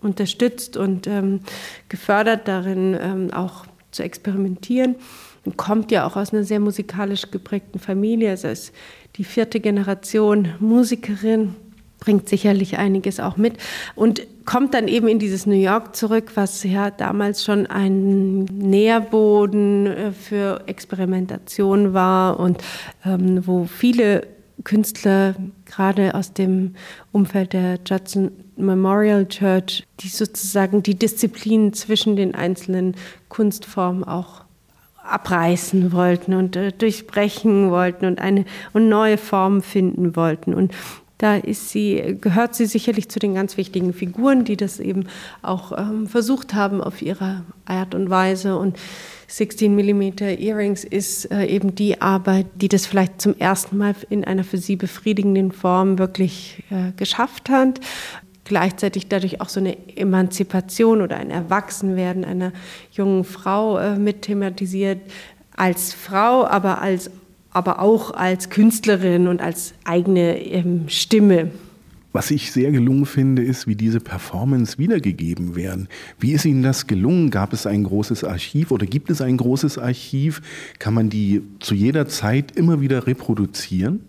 unterstützt 0.00 0.76
und 0.76 1.06
ähm, 1.06 1.40
gefördert 1.88 2.48
darin, 2.48 2.96
ähm, 3.00 3.30
auch 3.32 3.66
zu 3.92 4.02
experimentieren. 4.02 4.96
Und 5.44 5.56
kommt 5.56 5.90
ja 5.90 6.06
auch 6.06 6.16
aus 6.16 6.32
einer 6.32 6.44
sehr 6.44 6.60
musikalisch 6.60 7.30
geprägten 7.30 7.78
Familie. 7.78 8.30
Also 8.30 8.48
ist 8.48 8.72
die 9.16 9.24
vierte 9.24 9.60
Generation 9.60 10.54
Musikerin 10.60 11.56
bringt 12.02 12.28
sicherlich 12.28 12.78
einiges 12.78 13.20
auch 13.20 13.36
mit 13.36 13.58
und 13.94 14.22
kommt 14.44 14.74
dann 14.74 14.88
eben 14.88 15.06
in 15.06 15.20
dieses 15.20 15.46
New 15.46 15.54
York 15.54 15.94
zurück, 15.94 16.32
was 16.34 16.64
ja 16.64 16.90
damals 16.90 17.44
schon 17.44 17.68
ein 17.68 18.44
Nährboden 18.46 19.86
äh, 19.86 20.12
für 20.12 20.62
Experimentation 20.66 21.94
war 21.94 22.40
und 22.40 22.58
ähm, 23.06 23.46
wo 23.46 23.66
viele 23.66 24.26
Künstler 24.64 25.36
gerade 25.64 26.16
aus 26.16 26.32
dem 26.32 26.74
Umfeld 27.12 27.52
der 27.52 27.78
Judson 27.86 28.32
Memorial 28.56 29.28
Church, 29.28 29.84
die 30.00 30.08
sozusagen 30.08 30.82
die 30.82 30.96
Disziplinen 30.96 31.72
zwischen 31.72 32.16
den 32.16 32.34
einzelnen 32.34 32.96
Kunstformen 33.28 34.02
auch 34.02 34.42
abreißen 35.04 35.92
wollten 35.92 36.34
und 36.34 36.56
äh, 36.56 36.72
durchbrechen 36.72 37.70
wollten 37.70 38.06
und 38.06 38.20
eine 38.20 38.44
und 38.72 38.88
neue 38.88 39.18
Formen 39.18 39.62
finden 39.62 40.16
wollten. 40.16 40.52
Und 40.52 40.72
da 41.22 41.36
ist 41.36 41.68
sie, 41.68 42.18
gehört 42.20 42.56
sie 42.56 42.66
sicherlich 42.66 43.08
zu 43.08 43.20
den 43.20 43.34
ganz 43.34 43.56
wichtigen 43.56 43.92
Figuren, 43.92 44.44
die 44.44 44.56
das 44.56 44.80
eben 44.80 45.06
auch 45.40 45.70
ähm, 45.78 46.08
versucht 46.08 46.52
haben 46.52 46.80
auf 46.80 47.00
ihre 47.00 47.44
Art 47.64 47.94
und 47.94 48.10
Weise. 48.10 48.56
Und 48.56 48.76
16 49.28 49.74
mm 49.74 50.18
Earrings 50.40 50.82
ist 50.82 51.30
äh, 51.30 51.46
eben 51.46 51.76
die 51.76 52.00
Arbeit, 52.00 52.46
die 52.56 52.66
das 52.66 52.86
vielleicht 52.86 53.20
zum 53.20 53.38
ersten 53.38 53.78
Mal 53.78 53.94
in 54.10 54.24
einer 54.24 54.42
für 54.42 54.58
sie 54.58 54.74
befriedigenden 54.74 55.52
Form 55.52 55.98
wirklich 55.98 56.64
äh, 56.70 56.90
geschafft 56.96 57.48
hat 57.48 57.80
gleichzeitig 58.44 59.08
dadurch 59.08 59.40
auch 59.40 59.48
so 59.48 59.60
eine 59.60 59.96
Emanzipation 59.96 61.00
oder 61.00 61.16
ein 61.16 61.30
Erwachsenwerden 61.30 62.24
einer 62.24 62.52
jungen 62.90 63.22
Frau 63.22 63.78
äh, 63.78 63.96
mit 63.96 64.22
thematisiert, 64.22 64.98
als 65.56 65.94
Frau, 65.94 66.44
aber, 66.44 66.80
als, 66.82 67.10
aber 67.52 67.80
auch 67.80 68.12
als 68.12 68.50
Künstlerin 68.50 69.28
und 69.28 69.40
als 69.40 69.74
eigene 69.84 70.38
ähm, 70.44 70.88
Stimme. 70.88 71.50
Was 72.14 72.30
ich 72.30 72.52
sehr 72.52 72.70
gelungen 72.70 73.06
finde, 73.06 73.42
ist, 73.42 73.66
wie 73.66 73.74
diese 73.74 73.98
Performance 73.98 74.76
wiedergegeben 74.76 75.56
werden. 75.56 75.88
Wie 76.18 76.32
ist 76.32 76.44
Ihnen 76.44 76.62
das 76.62 76.86
gelungen? 76.86 77.30
Gab 77.30 77.54
es 77.54 77.66
ein 77.66 77.84
großes 77.84 78.22
Archiv 78.22 78.70
oder 78.70 78.84
gibt 78.84 79.08
es 79.10 79.22
ein 79.22 79.38
großes 79.38 79.78
Archiv? 79.78 80.42
Kann 80.78 80.92
man 80.92 81.08
die 81.08 81.42
zu 81.60 81.74
jeder 81.74 82.06
Zeit 82.08 82.52
immer 82.54 82.82
wieder 82.82 83.06
reproduzieren? 83.06 84.00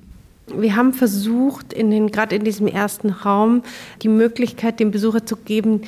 Wir 0.53 0.75
haben 0.75 0.91
versucht, 0.91 1.71
in 1.71 1.89
den, 1.89 2.11
gerade 2.11 2.35
in 2.35 2.43
diesem 2.43 2.67
ersten 2.67 3.09
Raum, 3.09 3.63
die 4.01 4.09
Möglichkeit 4.09 4.81
dem 4.81 4.91
Besucher 4.91 5.25
zu 5.25 5.37
geben, 5.37 5.83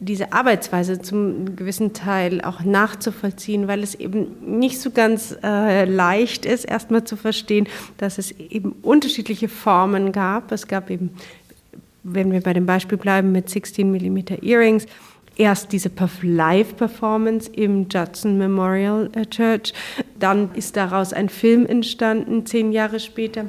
diese 0.00 0.32
Arbeitsweise 0.32 1.00
zum 1.00 1.56
gewissen 1.56 1.92
Teil 1.92 2.40
auch 2.40 2.64
nachzuvollziehen, 2.64 3.68
weil 3.68 3.82
es 3.82 3.94
eben 3.94 4.58
nicht 4.58 4.80
so 4.80 4.90
ganz 4.90 5.36
äh, 5.42 5.84
leicht 5.84 6.46
ist, 6.46 6.64
erstmal 6.64 7.04
zu 7.04 7.16
verstehen, 7.16 7.68
dass 7.98 8.16
es 8.16 8.32
eben 8.32 8.72
unterschiedliche 8.82 9.48
Formen 9.48 10.10
gab. 10.10 10.52
Es 10.52 10.66
gab 10.66 10.90
eben, 10.90 11.10
wenn 12.02 12.32
wir 12.32 12.40
bei 12.40 12.54
dem 12.54 12.64
Beispiel 12.64 12.96
bleiben, 12.96 13.30
mit 13.30 13.50
16 13.50 13.90
mm 13.90 14.42
Earrings, 14.42 14.86
erst 15.36 15.72
diese 15.72 15.90
Live-Performance 16.22 17.50
im 17.50 17.86
Judson 17.88 18.38
Memorial 18.38 19.10
äh, 19.14 19.26
Church. 19.26 19.74
Dann 20.18 20.50
ist 20.54 20.76
daraus 20.76 21.12
ein 21.12 21.28
Film 21.28 21.66
entstanden, 21.66 22.46
zehn 22.46 22.72
Jahre 22.72 23.00
später. 23.00 23.44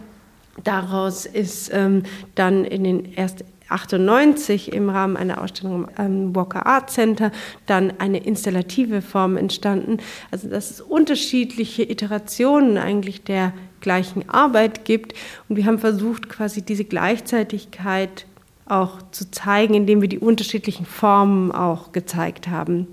Daraus 0.66 1.26
ist 1.26 1.72
ähm, 1.74 2.04
dann 2.36 2.66
in 2.66 2.84
den 2.84 3.14
erst 3.14 3.46
98 3.72 4.74
im 4.74 4.90
Rahmen 4.90 5.18
einer 5.18 5.42
Ausstellung 5.42 5.88
am 5.96 6.36
Walker 6.36 6.66
Art 6.66 6.90
Center 6.90 7.32
dann 7.66 7.94
eine 8.00 8.24
installative 8.24 9.02
Form 9.02 9.38
entstanden. 9.38 9.98
Also 10.32 10.50
dass 10.50 10.72
es 10.72 10.82
unterschiedliche 10.82 11.84
Iterationen 11.84 12.78
eigentlich 12.78 13.24
der 13.24 13.54
gleichen 13.82 14.30
Arbeit 14.30 14.86
gibt. 14.86 15.14
Und 15.50 15.56
wir 15.56 15.66
haben 15.66 15.80
versucht, 15.80 16.30
quasi 16.30 16.62
diese 16.62 16.86
Gleichzeitigkeit 16.86 18.26
auch 18.68 19.00
zu 19.12 19.30
zeigen, 19.30 19.74
indem 19.74 20.02
wir 20.02 20.08
die 20.08 20.20
unterschiedlichen 20.20 20.86
Formen 20.86 21.52
auch 21.52 21.92
gezeigt 21.92 22.48
haben. 22.48 22.88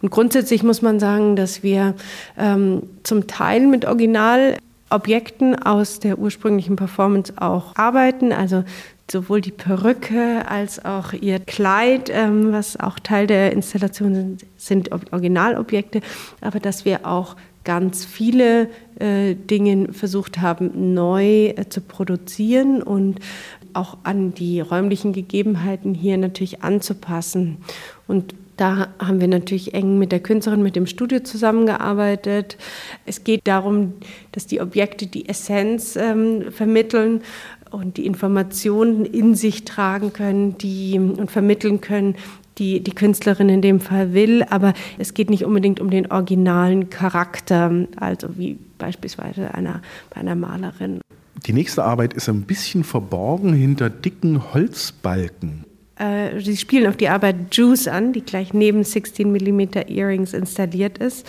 Und 0.00 0.10
grundsätzlich 0.10 0.62
muss 0.62 0.80
man 0.80 1.00
sagen, 1.00 1.34
dass 1.34 1.62
wir 1.62 1.94
ähm, 2.38 2.84
zum 3.02 3.26
Teil 3.26 3.66
mit 3.66 3.84
Original 3.84 4.56
Objekten 4.90 5.60
aus 5.60 5.98
der 5.98 6.18
ursprünglichen 6.18 6.76
Performance 6.76 7.32
auch 7.36 7.74
arbeiten. 7.74 8.32
Also 8.32 8.62
sowohl 9.10 9.40
die 9.40 9.50
Perücke 9.50 10.48
als 10.48 10.84
auch 10.84 11.12
ihr 11.12 11.38
Kleid, 11.38 12.10
ähm, 12.12 12.52
was 12.52 12.78
auch 12.78 12.98
Teil 12.98 13.26
der 13.26 13.52
Installation 13.52 14.14
sind, 14.14 14.46
sind 14.56 14.92
Originalobjekte, 15.12 16.00
aber 16.40 16.60
dass 16.60 16.84
wir 16.84 17.06
auch 17.06 17.36
ganz 17.64 18.04
viele 18.04 18.68
äh, 18.98 19.34
Dinge 19.34 19.92
versucht 19.92 20.40
haben, 20.40 20.94
neu 20.94 21.46
äh, 21.48 21.68
zu 21.68 21.80
produzieren 21.80 22.82
und 22.82 23.20
auch 23.72 23.98
an 24.04 24.34
die 24.34 24.60
räumlichen 24.60 25.12
Gegebenheiten 25.12 25.94
hier 25.94 26.16
natürlich 26.16 26.62
anzupassen. 26.62 27.58
Und 28.06 28.34
da 28.56 28.88
haben 29.00 29.20
wir 29.20 29.26
natürlich 29.26 29.74
eng 29.74 29.98
mit 29.98 30.12
der 30.12 30.20
Künstlerin, 30.20 30.62
mit 30.62 30.76
dem 30.76 30.86
Studio 30.86 31.20
zusammengearbeitet. 31.20 32.56
Es 33.04 33.24
geht 33.24 33.40
darum, 33.44 33.94
dass 34.30 34.46
die 34.46 34.60
Objekte 34.60 35.06
die 35.06 35.28
Essenz 35.28 35.96
ähm, 35.96 36.52
vermitteln 36.52 37.22
und 37.74 37.96
die 37.96 38.06
Informationen 38.06 39.04
in 39.04 39.34
sich 39.34 39.64
tragen 39.64 40.12
können 40.12 40.56
die, 40.58 40.98
und 40.98 41.30
vermitteln 41.30 41.80
können, 41.80 42.16
die 42.58 42.80
die 42.80 42.92
Künstlerin 42.92 43.48
in 43.48 43.62
dem 43.62 43.80
Fall 43.80 44.14
will. 44.14 44.44
Aber 44.44 44.74
es 44.98 45.14
geht 45.14 45.30
nicht 45.30 45.44
unbedingt 45.44 45.80
um 45.80 45.90
den 45.90 46.10
originalen 46.10 46.90
Charakter, 46.90 47.86
also 47.96 48.28
wie 48.36 48.58
beispielsweise 48.78 49.54
einer, 49.54 49.82
bei 50.10 50.20
einer 50.20 50.34
Malerin. 50.34 51.00
Die 51.46 51.52
nächste 51.52 51.84
Arbeit 51.84 52.14
ist 52.14 52.28
ein 52.28 52.42
bisschen 52.42 52.84
verborgen 52.84 53.52
hinter 53.52 53.90
dicken 53.90 54.54
Holzbalken 54.54 55.64
äh, 55.96 56.40
sie 56.40 56.56
spielen 56.56 56.90
auch 56.90 56.96
die 56.96 57.08
Arbeit 57.08 57.54
Juice 57.54 57.86
an, 57.86 58.12
die 58.12 58.22
gleich 58.22 58.52
neben 58.52 58.82
16 58.82 59.30
mm 59.30 59.60
Earrings 59.86 60.32
installiert 60.32 60.98
ist. 60.98 61.24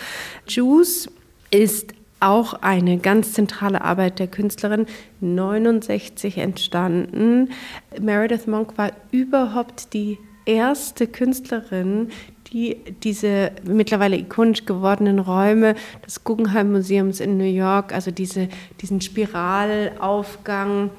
Juice 0.48 1.08
ist 1.52 1.94
auch 2.20 2.54
eine 2.62 2.98
ganz 2.98 3.34
zentrale 3.34 3.82
Arbeit 3.82 4.20
der 4.20 4.28
Künstlerin, 4.28 4.86
69 5.22 6.38
entstanden. 6.38 7.50
Meredith 8.00 8.48
Monk 8.48 8.78
war 8.78 8.92
überhaupt 9.12 9.94
die 9.94 10.18
erste 10.46 11.08
Künstlerin, 11.08 12.10
die 12.52 12.78
diese 13.04 13.52
mittlerweile 13.64 14.18
ikonisch 14.18 14.66
gewordenen 14.66 15.20
Räume 15.20 15.76
des 16.06 16.24
Guggenheim 16.24 16.72
Museums 16.72 17.20
in 17.20 17.38
New 17.38 17.44
York, 17.44 17.94
also 17.94 18.12
diese, 18.12 18.48
diesen 18.82 19.02
Spiralaufgang 19.02 20.92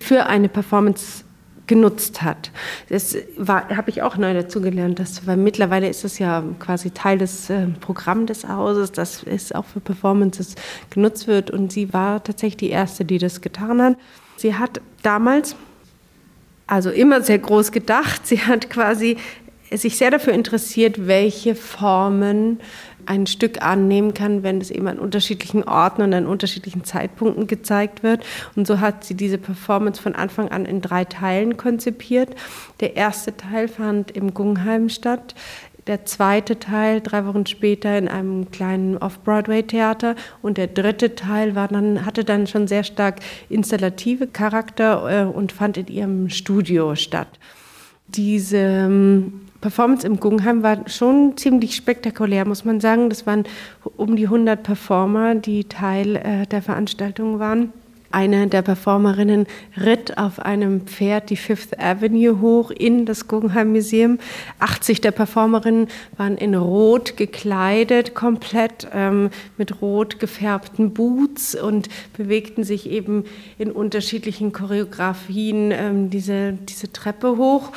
für 0.00 0.26
eine 0.26 0.48
Performance 0.48 1.24
genutzt 1.66 2.22
hat. 2.22 2.50
Das 2.88 3.16
habe 3.46 3.90
ich 3.90 4.02
auch 4.02 4.16
neu 4.16 4.34
dazugelernt, 4.34 5.00
weil 5.24 5.36
mittlerweile 5.36 5.88
ist 5.88 6.04
es 6.04 6.18
ja 6.18 6.42
quasi 6.58 6.90
Teil 6.90 7.18
des 7.18 7.48
äh, 7.50 7.66
Programms 7.80 8.26
des 8.26 8.48
Hauses, 8.48 8.92
dass 8.92 9.22
es 9.22 9.52
auch 9.52 9.64
für 9.64 9.80
Performances 9.80 10.54
genutzt 10.90 11.26
wird 11.26 11.50
und 11.50 11.72
sie 11.72 11.92
war 11.92 12.22
tatsächlich 12.22 12.56
die 12.56 12.70
Erste, 12.70 13.04
die 13.04 13.18
das 13.18 13.40
getan 13.40 13.80
hat. 13.80 13.96
Sie 14.36 14.54
hat 14.54 14.80
damals 15.02 15.56
also 16.66 16.90
immer 16.90 17.22
sehr 17.22 17.38
groß 17.38 17.72
gedacht. 17.72 18.26
Sie 18.26 18.40
hat 18.40 18.70
quasi 18.70 19.16
sich 19.70 19.96
sehr 19.96 20.10
dafür 20.10 20.32
interessiert, 20.32 21.06
welche 21.06 21.54
Formen 21.54 22.60
ein 23.06 23.26
Stück 23.26 23.62
annehmen 23.62 24.14
kann, 24.14 24.42
wenn 24.42 24.60
es 24.60 24.70
eben 24.70 24.86
an 24.86 24.98
unterschiedlichen 24.98 25.64
Orten 25.64 26.02
und 26.02 26.14
an 26.14 26.26
unterschiedlichen 26.26 26.84
Zeitpunkten 26.84 27.46
gezeigt 27.46 28.02
wird. 28.02 28.24
Und 28.56 28.66
so 28.66 28.80
hat 28.80 29.04
sie 29.04 29.14
diese 29.14 29.38
Performance 29.38 30.00
von 30.00 30.14
Anfang 30.14 30.48
an 30.48 30.64
in 30.66 30.80
drei 30.80 31.04
Teilen 31.04 31.56
konzipiert. 31.56 32.30
Der 32.80 32.96
erste 32.96 33.36
Teil 33.36 33.68
fand 33.68 34.10
im 34.10 34.34
Guggenheim 34.34 34.88
statt. 34.88 35.34
Der 35.86 36.06
zweite 36.06 36.58
Teil 36.58 37.02
drei 37.02 37.26
Wochen 37.26 37.44
später 37.44 37.98
in 37.98 38.08
einem 38.08 38.50
kleinen 38.50 38.96
Off-Broadway-Theater 38.96 40.16
und 40.40 40.56
der 40.56 40.66
dritte 40.66 41.14
Teil 41.14 41.54
war 41.54 41.68
dann, 41.68 42.06
hatte 42.06 42.24
dann 42.24 42.46
schon 42.46 42.66
sehr 42.66 42.84
stark 42.84 43.20
installative 43.50 44.26
Charakter 44.26 45.24
äh, 45.24 45.24
und 45.26 45.52
fand 45.52 45.76
in 45.76 45.88
ihrem 45.88 46.30
Studio 46.30 46.94
statt. 46.94 47.28
Diese 48.08 48.56
ähm, 48.56 49.43
Performance 49.64 50.06
im 50.06 50.20
Guggenheim 50.20 50.62
war 50.62 50.86
schon 50.90 51.38
ziemlich 51.38 51.74
spektakulär, 51.74 52.44
muss 52.44 52.66
man 52.66 52.80
sagen. 52.80 53.08
Das 53.08 53.26
waren 53.26 53.44
um 53.96 54.14
die 54.14 54.26
100 54.26 54.62
Performer, 54.62 55.36
die 55.36 55.64
Teil 55.64 56.16
äh, 56.16 56.46
der 56.46 56.60
Veranstaltung 56.60 57.38
waren. 57.38 57.72
Eine 58.10 58.46
der 58.46 58.60
Performerinnen 58.60 59.46
ritt 59.82 60.18
auf 60.18 60.38
einem 60.38 60.82
Pferd 60.82 61.30
die 61.30 61.38
Fifth 61.38 61.80
Avenue 61.80 62.42
hoch 62.42 62.70
in 62.72 63.06
das 63.06 63.26
Guggenheim 63.26 63.72
Museum. 63.72 64.18
80 64.58 65.00
der 65.00 65.12
Performerinnen 65.12 65.88
waren 66.18 66.36
in 66.36 66.54
Rot 66.54 67.16
gekleidet, 67.16 68.14
komplett 68.14 68.86
ähm, 68.92 69.30
mit 69.56 69.80
rot 69.80 70.20
gefärbten 70.20 70.92
Boots 70.92 71.54
und 71.54 71.88
bewegten 72.18 72.64
sich 72.64 72.90
eben 72.90 73.24
in 73.56 73.72
unterschiedlichen 73.72 74.52
Choreografien 74.52 75.70
ähm, 75.72 76.10
diese, 76.10 76.52
diese 76.52 76.92
Treppe 76.92 77.38
hoch. 77.38 77.72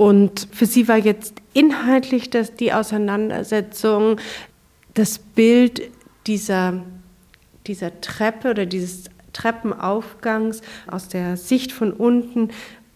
Und 0.00 0.48
für 0.50 0.64
sie 0.64 0.88
war 0.88 0.96
jetzt 0.96 1.34
inhaltlich 1.52 2.30
das, 2.30 2.54
die 2.54 2.72
Auseinandersetzung, 2.72 4.18
das 4.94 5.18
Bild 5.18 5.82
dieser, 6.26 6.82
dieser 7.66 8.00
Treppe 8.00 8.48
oder 8.52 8.64
dieses 8.64 9.10
Treppenaufgangs 9.34 10.62
aus 10.86 11.08
der 11.08 11.36
Sicht 11.36 11.70
von 11.70 11.92
unten 11.92 12.48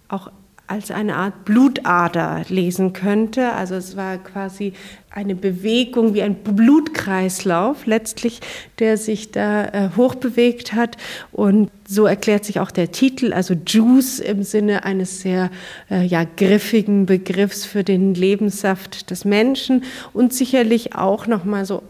auch 0.08 0.32
als 0.66 0.90
eine 0.90 1.16
Art 1.16 1.44
Blutader 1.44 2.42
lesen 2.48 2.92
könnte. 2.92 3.52
Also 3.52 3.74
es 3.74 3.96
war 3.96 4.18
quasi 4.18 4.72
eine 5.10 5.34
Bewegung 5.34 6.14
wie 6.14 6.22
ein 6.22 6.36
Blutkreislauf 6.36 7.86
letztlich, 7.86 8.40
der 8.78 8.96
sich 8.96 9.30
da 9.30 9.66
äh, 9.66 9.90
hochbewegt 9.96 10.72
hat. 10.72 10.96
Und 11.32 11.70
so 11.86 12.06
erklärt 12.06 12.44
sich 12.44 12.60
auch 12.60 12.70
der 12.70 12.92
Titel, 12.92 13.32
also 13.32 13.54
Juice 13.66 14.20
im 14.20 14.42
Sinne 14.42 14.84
eines 14.84 15.20
sehr 15.20 15.50
äh, 15.90 16.04
ja, 16.04 16.24
griffigen 16.24 17.06
Begriffs 17.06 17.64
für 17.64 17.84
den 17.84 18.14
Lebenssaft 18.14 19.10
des 19.10 19.24
Menschen 19.24 19.84
und 20.12 20.32
sicherlich 20.32 20.94
auch 20.94 21.26
nochmal 21.26 21.64
so 21.66 21.82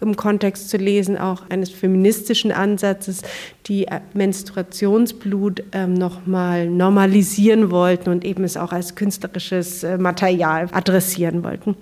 im 0.00 0.16
Kontext 0.16 0.70
zu 0.70 0.76
lesen, 0.76 1.16
auch 1.18 1.42
eines 1.48 1.70
feministischen 1.70 2.52
Ansatzes, 2.52 3.22
die 3.66 3.86
Menstruationsblut 4.14 5.62
ähm, 5.72 5.94
nochmal 5.94 6.68
normalisieren 6.68 7.70
wollten 7.70 8.10
und 8.10 8.24
eben 8.24 8.44
es 8.44 8.56
auch 8.56 8.72
als 8.72 8.94
künstlerisches 8.94 9.82
äh, 9.82 9.98
Material 9.98 10.68
adressieren 10.72 11.42
wollten. 11.42 11.76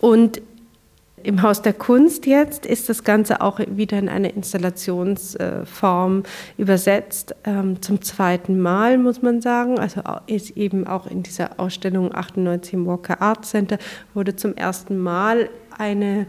Und 0.00 0.40
im 1.22 1.42
Haus 1.42 1.60
der 1.60 1.72
Kunst 1.72 2.26
jetzt 2.26 2.66
ist 2.66 2.88
das 2.88 3.02
Ganze 3.02 3.40
auch 3.40 3.58
wieder 3.58 3.98
in 3.98 4.08
eine 4.08 4.28
Installationsform 4.28 6.22
übersetzt, 6.56 7.34
ähm, 7.42 7.82
zum 7.82 8.00
zweiten 8.00 8.60
Mal, 8.60 8.96
muss 8.96 9.22
man 9.22 9.40
sagen. 9.40 9.80
Also 9.80 10.02
ist 10.28 10.56
eben 10.56 10.86
auch 10.86 11.08
in 11.08 11.24
dieser 11.24 11.58
Ausstellung 11.58 12.14
98 12.14 12.74
im 12.74 12.86
Walker 12.86 13.20
Art 13.20 13.44
Center 13.44 13.78
wurde 14.14 14.36
zum 14.36 14.54
ersten 14.54 14.98
Mal 14.98 15.48
eine 15.76 16.26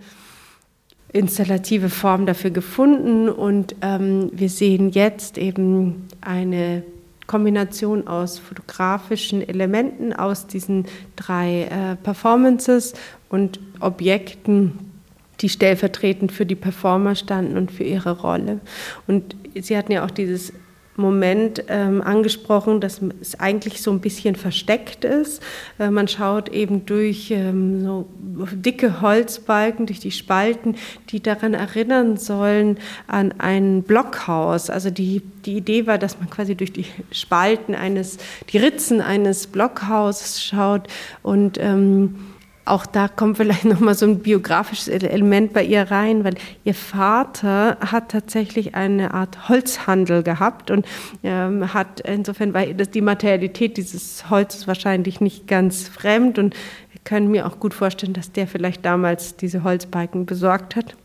installative 1.14 1.90
Form 1.90 2.26
dafür 2.26 2.52
gefunden 2.52 3.30
und 3.30 3.76
ähm, 3.82 4.30
wir 4.34 4.50
sehen 4.50 4.92
jetzt 4.92 5.38
eben 5.38 6.08
eine 6.22 6.84
Kombination 7.28 8.08
aus 8.08 8.40
fotografischen 8.40 9.48
Elementen 9.48 10.14
aus 10.14 10.48
diesen 10.48 10.86
drei 11.16 11.64
äh, 11.64 11.96
Performances 11.98 12.94
und 13.30 13.60
Objekten, 13.80 14.80
die 15.42 15.50
stellvertretend 15.50 16.32
für 16.32 16.46
die 16.46 16.56
Performer 16.56 17.16
standen 17.16 17.58
und 17.58 17.72
für 17.72 17.84
ihre 17.84 18.20
Rolle. 18.22 18.60
Und 19.08 19.36
Sie 19.60 19.78
hatten 19.78 19.92
ja 19.92 20.06
auch 20.06 20.12
dieses 20.12 20.54
Moment 20.98 21.64
ähm, 21.68 22.02
angesprochen, 22.02 22.82
dass 22.82 23.02
es 23.22 23.40
eigentlich 23.40 23.82
so 23.82 23.92
ein 23.92 24.02
bisschen 24.02 24.36
versteckt 24.36 25.06
ist. 25.06 25.42
Äh, 25.80 25.90
man 25.92 26.08
schaut 26.08 26.50
eben 26.50 26.86
durch 26.86 27.32
ähm, 27.32 27.84
so 27.84 28.08
dicke 28.52 29.02
Holzbalken, 29.02 29.86
durch 29.86 30.00
die 30.00 30.12
Spalten, 30.12 30.76
die 31.10 31.22
daran 31.22 31.54
erinnern 31.54 32.18
sollen 32.18 32.80
an 33.06 33.34
ein 33.38 33.84
Blockhaus. 33.84 34.70
Also 34.70 34.90
die, 34.90 35.22
die 35.46 35.58
Idee 35.58 35.88
war, 35.88 35.98
dass 35.98 36.20
man 36.20 36.30
quasi 36.30 36.56
durch 36.56 36.74
die 36.74 36.86
Spalten 37.12 37.76
eines, 37.76 38.18
die 38.50 38.58
Ritzen 38.58 39.00
eines 39.00 39.48
Blockhauses 39.48 40.44
schaut 40.44 40.88
und 41.22 41.58
ähm, 41.60 42.16
auch 42.70 42.86
da 42.86 43.08
kommt 43.08 43.38
vielleicht 43.38 43.66
nochmal 43.66 43.96
so 43.96 44.06
ein 44.06 44.20
biografisches 44.20 44.88
Element 44.88 45.54
bei 45.54 45.64
ihr 45.64 45.84
rein, 45.90 46.24
weil 46.24 46.36
ihr 46.64 46.74
Vater 46.74 47.78
hat 47.80 48.10
tatsächlich 48.10 48.76
eine 48.76 49.14
Art 49.14 49.50
Holzhandel 49.50 50.24
gehabt 50.24 50.72
und 50.72 50.86
ähm, 51.24 51.74
hat 51.74 52.02
insofern 52.02 52.54
war 52.54 52.66
das 52.66 52.90
die 52.90 53.02
Materialität 53.02 53.78
dieses 53.78 54.30
Holzes 54.30 54.68
wahrscheinlich 54.68 55.22
nicht 55.22 55.48
ganz 55.48 55.88
fremd 55.88 56.40
und 56.40 56.56
ich 56.94 57.04
kann 57.04 57.28
mir 57.28 57.48
auch 57.48 57.60
gut 57.60 57.74
vorstellen, 57.74 58.14
dass 58.14 58.32
der 58.32 58.48
vielleicht 58.48 58.86
damals 58.86 59.36
diese 59.38 59.64
Holzbalken 59.64 60.26
besorgt 60.26 60.76
hat. 60.76 60.96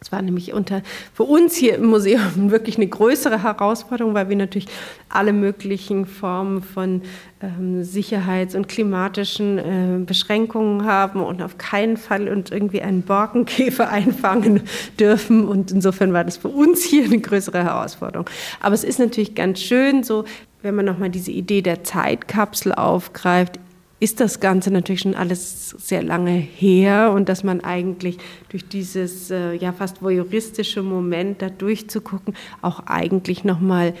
Es 0.00 0.12
war 0.12 0.20
nämlich 0.20 0.52
unter, 0.52 0.82
für 1.14 1.22
uns 1.22 1.56
hier 1.56 1.76
im 1.76 1.86
Museum 1.86 2.20
wirklich 2.50 2.76
eine 2.76 2.86
größere 2.86 3.42
Herausforderung, 3.42 4.14
weil 4.14 4.28
wir 4.28 4.36
natürlich 4.36 4.68
alle 5.08 5.32
möglichen 5.32 6.06
Formen 6.06 6.62
von 6.62 7.02
ähm, 7.40 7.82
Sicherheits- 7.82 8.54
und 8.54 8.68
klimatischen 8.68 9.58
äh, 9.58 9.98
Beschränkungen 10.04 10.84
haben 10.84 11.22
und 11.22 11.42
auf 11.42 11.58
keinen 11.58 11.96
Fall 11.96 12.28
uns 12.28 12.50
irgendwie 12.50 12.82
einen 12.82 13.02
Borkenkäfer 13.02 13.88
einfangen 13.90 14.62
dürfen. 15.00 15.46
Und 15.48 15.70
insofern 15.70 16.12
war 16.12 16.24
das 16.24 16.36
für 16.36 16.48
uns 16.48 16.84
hier 16.84 17.04
eine 17.04 17.18
größere 17.18 17.64
Herausforderung. 17.64 18.28
Aber 18.60 18.74
es 18.74 18.84
ist 18.84 18.98
natürlich 18.98 19.34
ganz 19.34 19.60
schön, 19.60 20.02
so 20.02 20.24
wenn 20.62 20.74
man 20.74 20.84
nochmal 20.84 21.10
diese 21.10 21.30
Idee 21.30 21.62
der 21.62 21.84
Zeitkapsel 21.84 22.72
aufgreift, 22.72 23.60
ist 23.98 24.20
das 24.20 24.40
Ganze 24.40 24.70
natürlich 24.70 25.00
schon 25.00 25.14
alles 25.14 25.70
sehr 25.70 26.02
lange 26.02 26.32
her 26.32 27.12
und 27.14 27.28
dass 27.28 27.44
man 27.44 27.62
eigentlich 27.62 28.18
durch 28.50 28.68
dieses 28.68 29.30
äh, 29.30 29.54
ja 29.54 29.72
fast 29.72 30.02
voyeuristische 30.02 30.82
Moment 30.82 31.40
da 31.40 31.48
durchzugucken 31.48 32.34
auch 32.60 32.80
eigentlich 32.86 33.44
noch 33.44 33.60
mal 33.60 33.94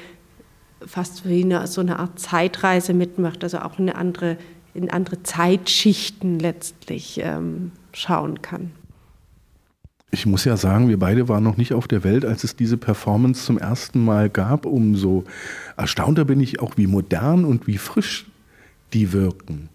fast 0.84 1.26
wie 1.26 1.42
eine, 1.42 1.66
so 1.66 1.80
eine 1.80 1.98
Art 1.98 2.18
Zeitreise 2.18 2.92
mitmacht, 2.92 3.42
also 3.42 3.60
auch 3.60 3.78
eine 3.78 3.94
andere 3.96 4.36
in 4.74 4.90
andere 4.90 5.22
Zeitschichten 5.22 6.38
letztlich 6.38 7.18
ähm, 7.22 7.72
schauen 7.94 8.42
kann. 8.42 8.72
Ich 10.10 10.26
muss 10.26 10.44
ja 10.44 10.56
sagen, 10.56 10.88
wir 10.88 10.98
beide 10.98 11.28
waren 11.28 11.42
noch 11.42 11.56
nicht 11.56 11.72
auf 11.72 11.88
der 11.88 12.04
Welt, 12.04 12.24
als 12.24 12.44
es 12.44 12.56
diese 12.56 12.76
Performance 12.76 13.44
zum 13.44 13.58
ersten 13.58 14.04
Mal 14.04 14.28
gab. 14.28 14.66
Umso 14.66 15.24
erstaunter 15.76 16.24
bin 16.24 16.40
ich 16.40 16.60
auch, 16.60 16.76
wie 16.76 16.86
modern 16.86 17.44
und 17.44 17.66
wie 17.66 17.78
frisch 17.78 18.26
die 18.92 19.12
wirken. 19.12 19.68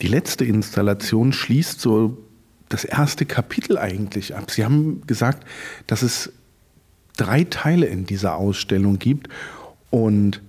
Die 0.00 0.06
letzte 0.06 0.44
Installation 0.44 1.32
schließt 1.32 1.80
so 1.80 2.18
das 2.68 2.84
erste 2.84 3.26
Kapitel 3.26 3.78
eigentlich 3.78 4.36
ab. 4.36 4.50
Sie 4.50 4.64
haben 4.64 5.02
gesagt, 5.06 5.46
dass 5.86 6.02
es 6.02 6.32
drei 7.16 7.44
Teile 7.44 7.86
in 7.86 8.04
dieser 8.04 8.36
Ausstellung 8.36 8.98
gibt 8.98 9.28
und 9.90 10.42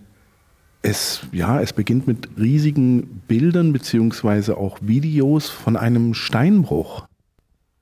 es, 0.82 1.22
ja, 1.32 1.60
es 1.60 1.74
beginnt 1.74 2.08
mit 2.08 2.30
riesigen 2.38 3.22
Bildern 3.28 3.74
beziehungsweise 3.74 4.58
auch 4.58 4.78
Videos 4.82 5.50
von 5.50 5.76
einem 5.76 6.14
Steinbruch. 6.14 7.06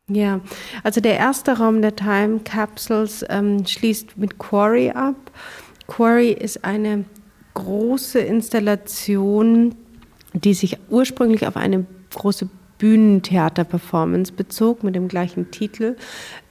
Ja, 0.09 0.39
also 0.83 1.01
der 1.01 1.17
erste 1.17 1.57
Raum 1.57 1.81
der 1.81 1.95
Time 1.95 2.39
Capsules 2.43 3.25
ähm, 3.29 3.65
schließt 3.65 4.17
mit 4.17 4.37
Quarry 4.37 4.91
ab. 4.91 5.15
Quarry 5.87 6.31
ist 6.31 6.63
eine 6.63 7.03
große 7.55 8.19
Installation 8.19 9.75
die 10.33 10.53
sich 10.53 10.77
ursprünglich 10.89 11.47
auf 11.47 11.55
eine 11.57 11.85
große 12.13 12.49
Bühnentheater-Performance 12.77 14.33
bezog 14.33 14.83
mit 14.83 14.95
dem 14.95 15.07
gleichen 15.07 15.51
Titel. 15.51 15.95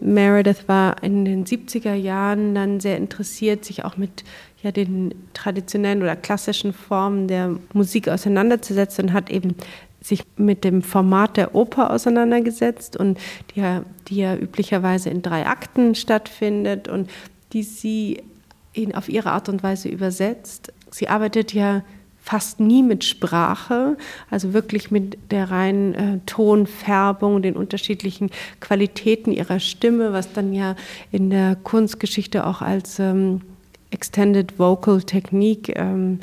Meredith 0.01 0.67
war 0.67 1.03
in 1.03 1.25
den 1.25 1.45
70er 1.45 1.95
Jahren 1.95 2.55
dann 2.55 2.81
sehr 2.81 2.97
interessiert, 2.97 3.65
sich 3.65 3.85
auch 3.85 3.97
mit 3.97 4.25
ja, 4.63 4.73
den 4.73 5.15
traditionellen 5.35 6.03
oder 6.03 6.17
klassischen 6.17 6.73
Formen 6.73 7.29
der 7.29 7.57
Musik 7.73 8.09
auseinanderzusetzen 8.09 9.07
und 9.07 9.13
hat 9.13 9.31
eben 9.31 9.55
sich 10.01 10.25
mit 10.37 10.65
dem 10.65 10.83
Format 10.83 11.37
der 11.37 11.55
Oper 11.55 11.91
auseinandergesetzt 11.91 12.97
und 12.97 13.19
die 13.55 13.61
ja, 13.61 13.83
die 14.09 14.17
ja 14.17 14.37
üblicherweise 14.37 15.11
in 15.11 15.23
drei 15.23 15.47
Akten 15.47 15.95
stattfindet 15.95 16.89
und 16.89 17.11
die 17.53 17.63
sie 17.63 18.23
in, 18.73 18.95
auf 18.95 19.09
ihre 19.09 19.31
Art 19.31 19.49
und 19.49 19.63
Weise 19.63 19.89
übersetzt. 19.89 20.73
Sie 20.91 21.09
arbeitet 21.09 21.53
ja 21.53 21.83
fast 22.27 22.59
nie 22.59 22.83
mit 22.83 23.05
Sprache, 23.05 23.97
also 24.31 24.53
wirklich 24.53 24.91
mit 24.91 25.17
der 25.31 25.49
reinen 25.49 25.95
äh, 25.95 26.19
Tonfärbung, 26.27 27.41
den 27.41 27.55
unterschiedlichen 27.55 28.31
Qualitäten 28.61 29.31
ihrer 29.31 29.61
Stimme, 29.61 30.13
was 30.13 30.33
dann 30.33 30.53
ja 30.53 30.75
in 31.13 31.31
der 31.31 31.55
Kunstgeschichte 31.55 32.45
auch 32.45 32.63
als 32.63 32.99
ähm, 32.99 33.43
Extended 33.93 34.59
Vocal 34.59 35.01
Technique 35.03 35.73
ähm, 35.77 36.19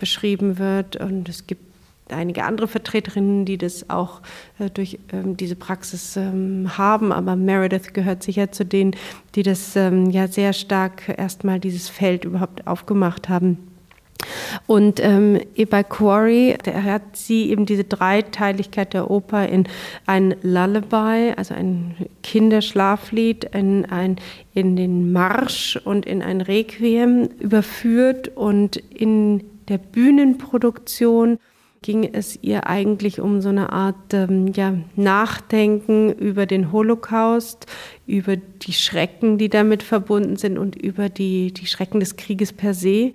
beschrieben 0.00 0.58
wird. 0.58 0.96
Und 0.96 1.28
es 1.28 1.46
gibt 1.46 1.62
einige 2.10 2.42
andere 2.42 2.66
Vertreterinnen, 2.66 3.44
die 3.44 3.56
das 3.56 3.88
auch 3.88 4.22
äh, 4.58 4.68
durch 4.70 4.98
ähm, 5.12 5.36
diese 5.36 5.54
Praxis 5.54 6.16
ähm, 6.16 6.76
haben, 6.76 7.12
aber 7.12 7.36
Meredith 7.36 7.94
gehört 7.94 8.24
sicher 8.24 8.50
zu 8.50 8.64
denen, 8.64 8.96
die 9.36 9.44
das 9.44 9.76
ähm, 9.76 10.10
ja 10.10 10.26
sehr 10.26 10.52
stark 10.52 11.14
erstmal 11.16 11.60
dieses 11.60 11.88
Feld 11.88 12.24
überhaupt 12.24 12.66
aufgemacht 12.66 13.28
haben. 13.28 13.73
Und 14.66 15.00
ähm, 15.00 15.40
bei 15.70 15.82
Quarry 15.82 16.56
hat 16.66 17.16
sie 17.16 17.50
eben 17.50 17.66
diese 17.66 17.84
Dreiteiligkeit 17.84 18.94
der 18.94 19.10
Oper 19.10 19.48
in 19.48 19.68
ein 20.06 20.34
Lullaby, 20.42 21.32
also 21.36 21.54
ein 21.54 21.94
Kinderschlaflied, 22.22 23.44
in, 23.52 23.84
ein, 23.86 24.16
in 24.54 24.76
den 24.76 25.12
Marsch 25.12 25.76
und 25.84 26.06
in 26.06 26.22
ein 26.22 26.40
Requiem 26.40 27.28
überführt. 27.38 28.28
Und 28.36 28.76
in 28.76 29.44
der 29.68 29.78
Bühnenproduktion 29.78 31.38
ging 31.84 32.14
es 32.14 32.38
ihr 32.42 32.66
eigentlich 32.66 33.20
um 33.20 33.42
so 33.42 33.50
eine 33.50 33.70
Art 33.70 34.14
ähm, 34.14 34.52
ja, 34.54 34.74
Nachdenken 34.96 36.10
über 36.14 36.46
den 36.46 36.72
Holocaust, 36.72 37.66
über 38.06 38.36
die 38.36 38.72
Schrecken, 38.72 39.36
die 39.36 39.50
damit 39.50 39.82
verbunden 39.82 40.36
sind 40.36 40.56
und 40.56 40.76
über 40.76 41.10
die, 41.10 41.52
die 41.52 41.66
Schrecken 41.66 42.00
des 42.00 42.16
Krieges 42.16 42.54
per 42.54 42.72
se 42.72 43.12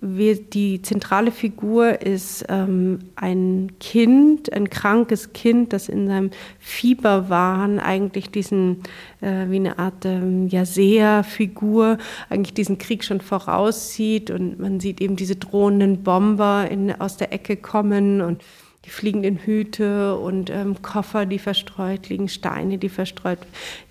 wir, 0.00 0.36
die 0.36 0.82
zentrale 0.82 1.30
Figur 1.30 2.02
ist 2.02 2.44
ähm, 2.48 2.98
ein 3.16 3.72
Kind, 3.80 4.52
ein 4.52 4.68
krankes 4.68 5.32
Kind, 5.32 5.72
das 5.72 5.88
in 5.88 6.06
seinem 6.06 6.30
Fieberwahn 6.58 7.78
eigentlich 7.78 8.30
diesen, 8.30 8.82
äh, 9.20 9.46
wie 9.48 9.56
eine 9.56 9.78
Art 9.78 10.04
ähm, 10.04 10.48
ja, 10.48 10.64
Seherfigur, 10.64 11.98
eigentlich 12.28 12.54
diesen 12.54 12.78
Krieg 12.78 13.04
schon 13.04 13.20
voraussieht 13.20 14.30
und 14.30 14.58
man 14.58 14.80
sieht 14.80 15.00
eben 15.00 15.16
diese 15.16 15.36
drohenden 15.36 16.02
Bomber 16.02 16.68
in, 16.70 16.92
aus 17.00 17.16
der 17.16 17.32
Ecke 17.32 17.56
kommen 17.56 18.20
und 18.20 18.42
die 18.84 18.90
fliegenden 18.90 19.38
Hüte 19.38 20.16
und 20.16 20.50
ähm, 20.50 20.80
Koffer, 20.80 21.26
die 21.26 21.40
verstreut 21.40 22.08
liegen, 22.08 22.28
Steine, 22.28 22.78
die 22.78 22.88
verstreut 22.88 23.40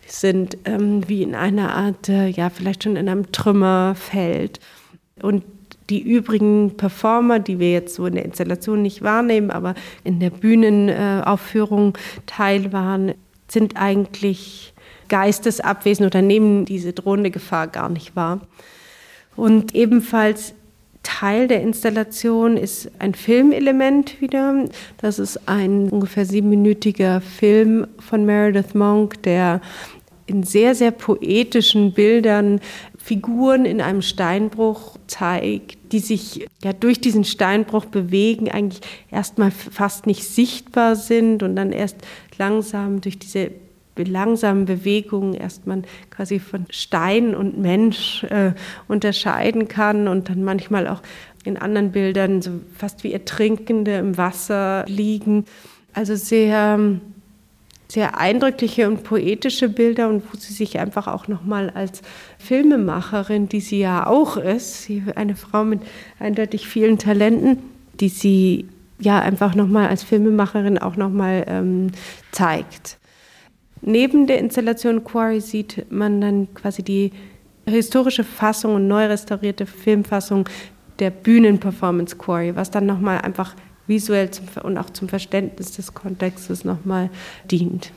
sind, 0.07 0.57
ähm, 0.65 1.07
wie 1.09 1.23
in 1.23 1.35
einer 1.35 1.75
Art, 1.75 2.07
äh, 2.07 2.27
ja, 2.27 2.49
vielleicht 2.49 2.83
schon 2.83 2.95
in 2.95 3.09
einem 3.09 3.31
Trümmerfeld. 3.31 4.59
Und 5.21 5.43
die 5.89 6.01
übrigen 6.01 6.77
Performer, 6.77 7.39
die 7.39 7.59
wir 7.59 7.71
jetzt 7.71 7.95
so 7.95 8.05
in 8.05 8.15
der 8.15 8.25
Installation 8.25 8.81
nicht 8.81 9.01
wahrnehmen, 9.01 9.51
aber 9.51 9.75
in 10.03 10.19
der 10.19 10.31
Bühnenaufführung 10.31 11.97
teil 12.25 12.73
waren, 12.73 13.13
sind 13.47 13.77
eigentlich 13.77 14.73
geistesabwesend 15.07 16.07
oder 16.07 16.21
nehmen 16.21 16.65
diese 16.65 16.93
drohende 16.93 17.29
Gefahr 17.29 17.67
gar 17.67 17.89
nicht 17.89 18.15
wahr. 18.15 18.41
Und 19.35 19.75
ebenfalls 19.75 20.55
Teil 21.03 21.47
der 21.47 21.61
Installation 21.61 22.57
ist 22.57 22.89
ein 22.97 23.13
Filmelement 23.13 24.19
wieder. 24.21 24.65
Das 24.97 25.19
ist 25.19 25.47
ein 25.47 25.89
ungefähr 25.89 26.25
siebenminütiger 26.25 27.21
Film 27.21 27.85
von 27.99 28.25
Meredith 28.25 28.73
Monk, 28.73 29.21
der 29.21 29.61
in 30.25 30.41
sehr, 30.41 30.73
sehr 30.73 30.89
poetischen 30.89 31.93
Bildern 31.93 32.59
Figuren 33.05 33.65
in 33.65 33.81
einem 33.81 34.01
Steinbruch 34.01 34.97
zeigt, 35.05 35.91
die 35.91 35.99
sich 35.99 36.47
ja 36.63 36.73
durch 36.73 36.99
diesen 36.99 37.23
Steinbruch 37.23 37.85
bewegen, 37.85 38.49
eigentlich 38.49 38.81
erstmal 39.11 39.51
fast 39.51 40.07
nicht 40.07 40.23
sichtbar 40.23 40.95
sind 40.95 41.43
und 41.43 41.55
dann 41.55 41.71
erst 41.71 41.97
langsam 42.39 43.01
durch 43.01 43.19
diese 43.19 43.51
langsamen 43.95 44.65
Bewegungen 44.65 45.35
erstmal 45.35 45.83
quasi 46.09 46.39
von 46.39 46.65
Stein 46.71 47.35
und 47.35 47.59
Mensch 47.59 48.23
äh, 48.23 48.53
unterscheiden 48.87 49.67
kann 49.67 50.07
und 50.07 50.29
dann 50.29 50.43
manchmal 50.43 50.87
auch 50.87 51.03
in 51.43 51.57
anderen 51.57 51.91
Bildern 51.91 52.41
so 52.41 52.53
fast 52.75 53.03
wie 53.03 53.13
Ertrinkende 53.13 53.99
im 53.99 54.17
Wasser 54.17 54.83
liegen. 54.87 55.45
Also 55.93 56.15
sehr 56.15 56.79
sehr 57.87 58.17
eindrückliche 58.17 58.87
und 58.87 59.03
poetische 59.03 59.69
Bilder 59.69 60.09
und 60.09 60.23
wo 60.31 60.37
sie 60.37 60.53
sich 60.53 60.79
einfach 60.79 61.07
auch 61.07 61.27
nochmal 61.27 61.69
als 61.69 62.01
Filmemacherin, 62.39 63.47
die 63.47 63.59
sie 63.59 63.79
ja 63.79 64.07
auch 64.07 64.37
ist, 64.37 64.89
eine 65.15 65.35
Frau 65.35 65.63
mit 65.63 65.81
eindeutig 66.19 66.67
vielen 66.67 66.97
Talenten, 66.97 67.57
die 67.99 68.09
sie 68.09 68.67
ja 68.99 69.19
einfach 69.19 69.55
nochmal 69.55 69.87
als 69.87 70.03
Filmemacherin 70.03 70.77
auch 70.77 70.95
nochmal 70.95 71.45
ähm, 71.47 71.91
zeigt. 72.31 72.97
Neben 73.81 74.25
der 74.25 74.39
Installation 74.39 75.03
Quarry 75.03 75.41
sieht 75.41 75.91
man 75.91 76.21
dann 76.21 76.53
quasi 76.53 76.81
die 76.81 77.11
historische 77.67 78.23
Fassung 78.23 78.75
und 78.75 78.87
neu 78.87 79.05
restaurierte 79.05 79.65
Filmfassung 79.65 80.49
der 80.99 81.09
Bühnenperformance 81.09 82.17
Quarry, 82.17 82.55
was 82.55 82.71
dann 82.71 82.85
nochmal 82.85 83.19
einfach 83.19 83.55
visuell 83.87 84.31
zum, 84.31 84.45
und 84.63 84.77
auch 84.77 84.89
zum 84.89 85.09
Verständnis 85.09 85.71
des 85.71 85.93
Kontextes 85.93 86.63
nochmal 86.63 87.09
dient. 87.49 87.91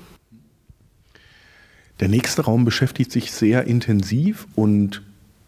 Der 2.00 2.08
nächste 2.08 2.42
Raum 2.42 2.64
beschäftigt 2.64 3.10
sich 3.10 3.32
sehr 3.32 3.66
intensiv 3.66 4.46
und 4.54 5.02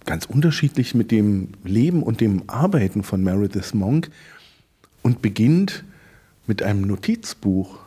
ganz 0.04 0.26
unterschiedlich 0.26 0.94
mit 0.94 1.10
dem 1.10 1.48
Leben 1.62 2.02
und 2.02 2.20
dem 2.20 2.42
Arbeiten 2.48 3.02
von 3.02 3.22
Meredith 3.22 3.74
Monk 3.74 4.10
und 5.02 5.22
beginnt 5.22 5.84
mit 6.46 6.62
einem 6.62 6.82
Notizbuch. 6.82 7.78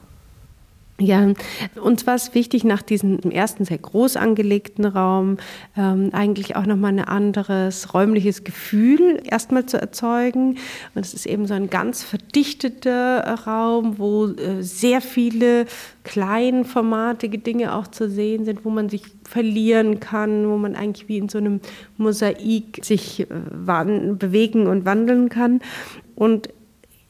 Ja, 1.00 1.34
uns 1.82 2.06
war 2.06 2.14
es 2.14 2.36
wichtig, 2.36 2.64
nach 2.64 2.84
diesem 2.84 3.20
ersten 3.20 3.66
sehr 3.66 3.80
groß 3.80 4.16
angelegten 4.16 4.86
Raum 4.86 5.38
ähm, 5.76 6.10
eigentlich 6.14 6.56
auch 6.56 6.68
nochmal 6.68 6.92
ein 6.92 7.00
anderes 7.00 7.96
räumliches 7.96 8.44
Gefühl 8.44 9.20
erstmal 9.26 9.66
zu 9.66 9.82
erzeugen. 9.82 10.60
Und 10.94 11.04
es 11.04 11.16
ist 11.16 11.26
eben 11.26 11.48
so 11.48 11.56
ein 11.56 11.72
ganz 11.72 12.04
verdichteter 12.04 13.24
Raum, 13.48 13.98
wo 13.98 14.28
äh, 14.28 14.62
sehr 14.62 15.02
viele 15.02 15.66
kleinformatige 16.04 17.40
Dinge 17.40 17.74
auch 17.74 17.88
zu 17.88 18.08
sehen 18.08 18.46
sind, 18.46 18.64
wo 18.64 18.70
man 18.70 18.88
sich 18.90 19.04
verlieren 19.24 20.00
kann, 20.00 20.48
wo 20.48 20.58
man 20.58 20.76
eigentlich 20.76 21.10
wie 21.10 21.18
in 21.18 21.28
so 21.28 21.40
einem 21.40 21.60
Mosaik 21.98 22.86
sich 22.86 23.22
äh, 23.22 23.26
bewegen 23.26 24.68
und 24.68 24.86
wandeln 24.86 25.30
kann. 25.30 25.60
Und 26.14 26.50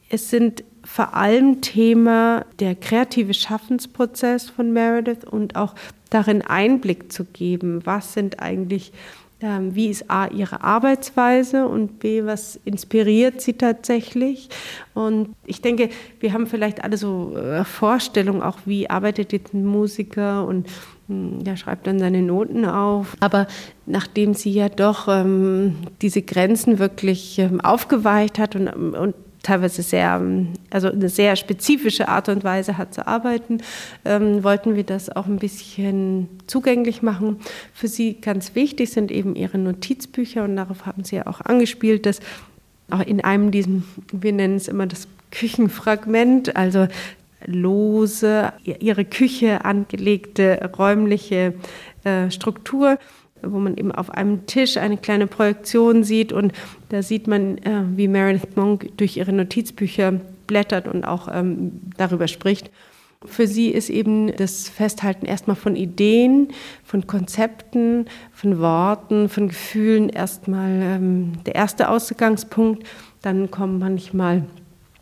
es 0.08 0.30
sind 0.30 0.64
vor 0.84 1.14
allem 1.14 1.60
Thema 1.60 2.44
der 2.60 2.74
kreative 2.74 3.34
Schaffensprozess 3.34 4.50
von 4.50 4.72
Meredith 4.72 5.24
und 5.24 5.56
auch 5.56 5.74
darin 6.10 6.42
Einblick 6.42 7.12
zu 7.12 7.24
geben, 7.24 7.80
was 7.84 8.12
sind 8.12 8.40
eigentlich, 8.40 8.92
ähm, 9.40 9.74
wie 9.74 9.88
ist 9.88 10.10
A 10.10 10.28
ihre 10.28 10.62
Arbeitsweise 10.62 11.66
und 11.66 11.98
B, 11.98 12.24
was 12.24 12.60
inspiriert 12.64 13.40
sie 13.40 13.54
tatsächlich. 13.54 14.48
Und 14.92 15.34
ich 15.44 15.60
denke, 15.60 15.88
wir 16.20 16.32
haben 16.32 16.46
vielleicht 16.46 16.84
alle 16.84 16.96
so 16.96 17.36
äh, 17.36 17.64
Vorstellungen, 17.64 18.42
auch 18.42 18.58
wie 18.64 18.88
arbeitet 18.88 19.32
jetzt 19.32 19.54
ein 19.54 19.64
Musiker 19.64 20.46
und 20.46 20.68
hm, 21.08 21.42
der 21.42 21.56
schreibt 21.56 21.86
dann 21.86 21.98
seine 21.98 22.22
Noten 22.22 22.64
auf. 22.64 23.16
Aber 23.20 23.46
nachdem 23.86 24.34
sie 24.34 24.52
ja 24.52 24.68
doch 24.68 25.08
ähm, 25.08 25.76
diese 26.02 26.22
Grenzen 26.22 26.78
wirklich 26.78 27.38
ähm, 27.38 27.60
aufgeweicht 27.60 28.38
hat 28.38 28.54
und, 28.54 28.68
und 28.68 29.14
teilweise 29.44 29.82
sehr, 29.82 30.20
also 30.70 30.90
eine 30.90 31.08
sehr 31.08 31.36
spezifische 31.36 32.08
Art 32.08 32.28
und 32.28 32.42
Weise 32.42 32.76
hat 32.76 32.92
zu 32.92 33.06
arbeiten, 33.06 33.58
ähm, 34.04 34.42
wollten 34.42 34.74
wir 34.74 34.82
das 34.82 35.14
auch 35.14 35.26
ein 35.26 35.38
bisschen 35.38 36.28
zugänglich 36.48 37.02
machen. 37.02 37.36
Für 37.72 37.86
sie 37.86 38.14
ganz 38.14 38.56
wichtig 38.56 38.90
sind 38.90 39.12
eben 39.12 39.36
ihre 39.36 39.58
Notizbücher 39.58 40.42
und 40.42 40.56
darauf 40.56 40.86
haben 40.86 41.04
sie 41.04 41.16
ja 41.16 41.26
auch 41.28 41.40
angespielt, 41.40 42.06
dass 42.06 42.20
auch 42.90 43.00
in 43.00 43.22
einem 43.22 43.50
diesem, 43.50 43.84
wir 44.10 44.32
nennen 44.32 44.56
es 44.56 44.66
immer 44.68 44.86
das 44.86 45.06
Küchenfragment, 45.30 46.56
also 46.56 46.88
lose, 47.46 48.52
ihre 48.64 49.04
Küche 49.04 49.64
angelegte 49.64 50.70
räumliche 50.78 51.54
äh, 52.04 52.30
Struktur 52.30 52.98
wo 53.46 53.58
man 53.58 53.76
eben 53.76 53.92
auf 53.92 54.10
einem 54.10 54.46
Tisch 54.46 54.76
eine 54.76 54.96
kleine 54.96 55.26
Projektion 55.26 56.04
sieht 56.04 56.32
und 56.32 56.52
da 56.88 57.02
sieht 57.02 57.26
man, 57.26 57.58
äh, 57.58 57.82
wie 57.96 58.08
Meredith 58.08 58.56
Monk 58.56 58.96
durch 58.96 59.16
ihre 59.16 59.32
Notizbücher 59.32 60.20
blättert 60.46 60.88
und 60.88 61.04
auch 61.04 61.28
ähm, 61.32 61.80
darüber 61.96 62.28
spricht. 62.28 62.70
Für 63.26 63.46
sie 63.46 63.68
ist 63.68 63.88
eben 63.88 64.36
das 64.36 64.68
Festhalten 64.68 65.24
erstmal 65.24 65.56
von 65.56 65.76
Ideen, 65.76 66.48
von 66.84 67.06
Konzepten, 67.06 68.06
von 68.32 68.60
Worten, 68.60 69.30
von 69.30 69.48
Gefühlen 69.48 70.10
erstmal 70.10 70.82
ähm, 70.82 71.32
der 71.46 71.54
erste 71.54 71.88
Ausgangspunkt. 71.88 72.86
Dann 73.22 73.50
kommen 73.50 73.78
manchmal 73.78 74.44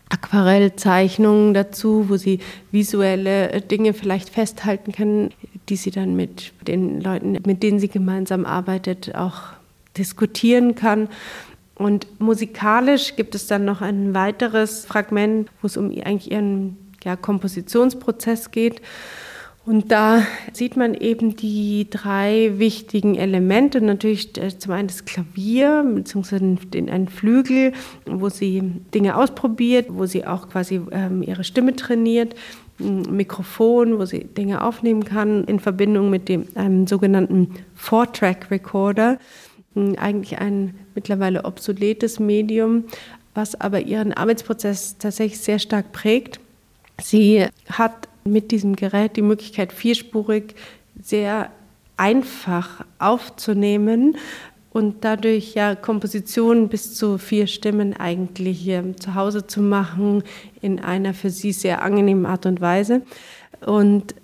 Aquarellzeichnungen 0.09 1.55
dazu, 1.55 2.09
wo 2.09 2.17
sie 2.17 2.39
visuelle 2.71 3.51
äh, 3.51 3.61
Dinge 3.61 3.93
vielleicht 3.93 4.29
festhalten 4.29 4.93
können, 4.93 5.31
die 5.73 5.77
sie 5.77 5.91
dann 5.91 6.15
mit 6.15 6.53
den 6.69 7.01
Leuten, 7.01 7.33
mit 7.47 7.63
denen 7.63 7.79
sie 7.79 7.89
gemeinsam 7.89 8.45
arbeitet, 8.45 9.15
auch 9.15 9.41
diskutieren 9.97 10.75
kann. 10.75 11.09
Und 11.75 12.07
musikalisch 12.21 13.17
gibt 13.17 13.35
es 13.35 13.47
dann 13.47 13.65
noch 13.65 13.81
ein 13.81 14.13
weiteres 14.13 14.85
Fragment, 14.85 15.49
wo 15.63 15.67
es 15.67 15.79
um 15.79 15.87
eigentlich 15.87 16.31
ihren 16.31 16.77
ja, 17.05 17.17
Kompositionsprozess 17.17 18.51
geht. 18.51 18.83
Und 19.65 19.91
da 19.91 20.27
sieht 20.53 20.77
man 20.77 20.93
eben 20.93 21.37
die 21.37 21.87
drei 21.89 22.53
wichtigen 22.57 23.15
Elemente. 23.15 23.81
Natürlich 23.81 24.37
äh, 24.37 24.59
zum 24.59 24.73
einen 24.73 24.89
das 24.89 25.07
Klavier, 25.07 25.87
beziehungsweise 25.95 26.57
den, 26.67 26.91
einen 26.91 27.09
Flügel, 27.09 27.73
wo 28.05 28.29
sie 28.29 28.61
Dinge 28.93 29.17
ausprobiert, 29.17 29.87
wo 29.89 30.05
sie 30.05 30.27
auch 30.27 30.51
quasi 30.51 30.83
ähm, 30.91 31.23
ihre 31.23 31.45
Stimme 31.45 31.75
trainiert. 31.77 32.35
Mikrofon, 32.83 33.99
wo 33.99 34.05
sie 34.05 34.25
Dinge 34.25 34.63
aufnehmen 34.63 35.05
kann, 35.05 35.45
in 35.45 35.61
Verbindung 35.61 36.11
mit 36.11 36.29
dem 36.29 36.47
einem 36.55 36.87
sogenannten 36.87 37.55
Four-Track-Recorder. 37.75 39.19
Eigentlich 39.75 40.39
ein 40.39 40.75
mittlerweile 40.95 41.45
obsoletes 41.45 42.21
Medium, 42.21 42.85
was 43.35 43.59
aber 43.61 43.81
ihren 43.81 44.13
Arbeitsprozess 44.13 44.99
tatsächlich 44.99 45.41
sehr 45.41 45.59
stark 45.59 45.93
prägt. 45.93 46.41
Sie 47.01 47.47
hat 47.71 48.09
mit 48.25 48.51
diesem 48.51 48.77
Gerät 48.77 49.17
die 49.17 49.23
Möglichkeit, 49.23 49.73
vierspurig 49.73 50.55
sehr 51.03 51.51
einfach 51.97 52.85
aufzunehmen 52.99 54.17
und 54.73 55.05
dadurch 55.05 55.55
ja 55.55 55.75
Kompositionen 55.75 56.69
bis 56.69 56.95
zu 56.95 57.19
vier 57.19 57.47
Stimmen 57.47 57.95
eigentlich 57.95 58.67
äh, 58.69 58.97
zu 58.97 59.15
Hause 59.15 59.47
zu 59.47 59.61
machen 59.61 60.23
in 60.61 60.81
einer 60.81 61.15
für 61.15 61.31
sie 61.31 61.53
sehr 61.53 61.83
angenehmen 61.83 62.25
Art 62.27 62.47
und 62.47 62.61
Weise. 62.61 63.03
Und 63.65 64.15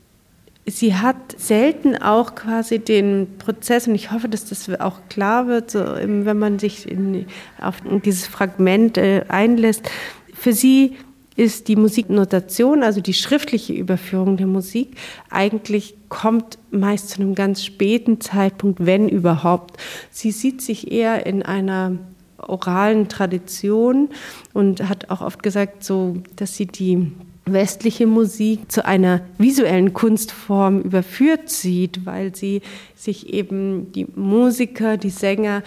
sie 0.65 0.95
hat 0.95 1.17
selten 1.37 1.97
auch 1.97 2.35
quasi 2.35 2.79
den 2.79 3.39
Prozess, 3.39 3.87
und 3.87 3.95
ich 3.95 4.11
hoffe, 4.11 4.29
dass 4.29 4.47
das 4.47 4.69
auch 4.81 5.01
klar 5.11 5.47
wird, 5.49 5.71
so, 5.71 5.81
wenn 5.81 6.39
man 6.39 6.59
sich 6.59 6.91
in, 6.91 7.27
auf 7.61 7.77
dieses 8.05 8.27
Fragment 8.27 8.97
äh, 8.97 9.25
einlässt. 9.29 9.91
Für 10.33 10.53
sie 10.53 10.97
ist 11.39 11.69
die 11.69 11.77
Musiknotation, 11.77 12.83
also 12.83 13.01
die 13.01 13.15
schriftliche 13.15 13.73
Überführung 13.73 14.37
der 14.37 14.49
Musik, 14.49 14.97
eigentlich 15.31 15.95
kommt 16.09 16.59
meist 16.73 17.11
zu 17.11 17.23
einem 17.23 17.37
ganz 17.37 17.65
späten 17.65 18.21
Zeitpunkt, 18.21 18.85
wenn 18.85 19.09
überhaupt. 19.09 19.77
Sie 20.11 20.33
sieht 20.33 20.61
sich 20.61 20.91
eher 20.91 21.27
in 21.27 21.45
einer 21.45 21.93
oralen 22.39 23.09
Tradition 23.09 24.09
und 24.53 24.89
hat 24.89 25.11
auch 25.11 25.21
oft 25.21 25.43
gesagt, 25.45 25.85
so, 25.85 26.17
dass 26.35 26.57
sie 26.57 26.67
die 26.67 27.13
westliche 27.47 28.09
Musik 28.09 28.71
zu 28.71 28.85
einer 28.85 29.21
visuellen 29.39 29.93
Kunstform 29.93 30.83
überführt 30.83 31.51
sieht, 31.51 32.05
weil 32.05 32.35
sie 32.35 32.63
sich 32.97 33.33
eben 33.33 33.93
die 33.93 34.07
Musiker, 34.17 34.97
die 34.97 35.11
Sänger 35.11 35.63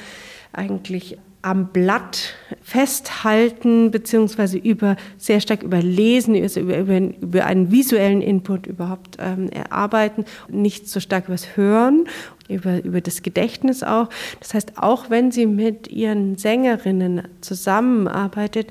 eigentlich 0.51 1.17
am 1.41 1.67
Blatt 1.67 2.33
festhalten, 2.61 3.91
beziehungsweise 3.91 4.57
über, 4.57 4.95
sehr 5.17 5.41
stark 5.41 5.63
überlesen, 5.63 6.35
also 6.35 6.59
über, 6.59 6.77
über, 6.77 6.97
über 6.97 7.45
einen 7.45 7.71
visuellen 7.71 8.21
Input 8.21 8.67
überhaupt 8.67 9.17
ähm, 9.19 9.49
erarbeiten, 9.49 10.25
nicht 10.49 10.87
so 10.87 10.99
stark 10.99 11.27
übers 11.27 11.55
Hören, 11.57 12.05
über, 12.47 12.83
über 12.83 13.01
das 13.01 13.23
Gedächtnis 13.23 13.83
auch. 13.83 14.09
Das 14.39 14.53
heißt, 14.53 14.77
auch 14.77 15.09
wenn 15.09 15.31
sie 15.31 15.47
mit 15.47 15.87
ihren 15.87 16.37
Sängerinnen 16.37 17.27
zusammenarbeitet, 17.41 18.67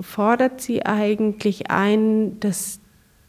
fordert 0.00 0.60
sie 0.60 0.86
eigentlich 0.86 1.70
ein, 1.70 2.40
dass 2.40 2.80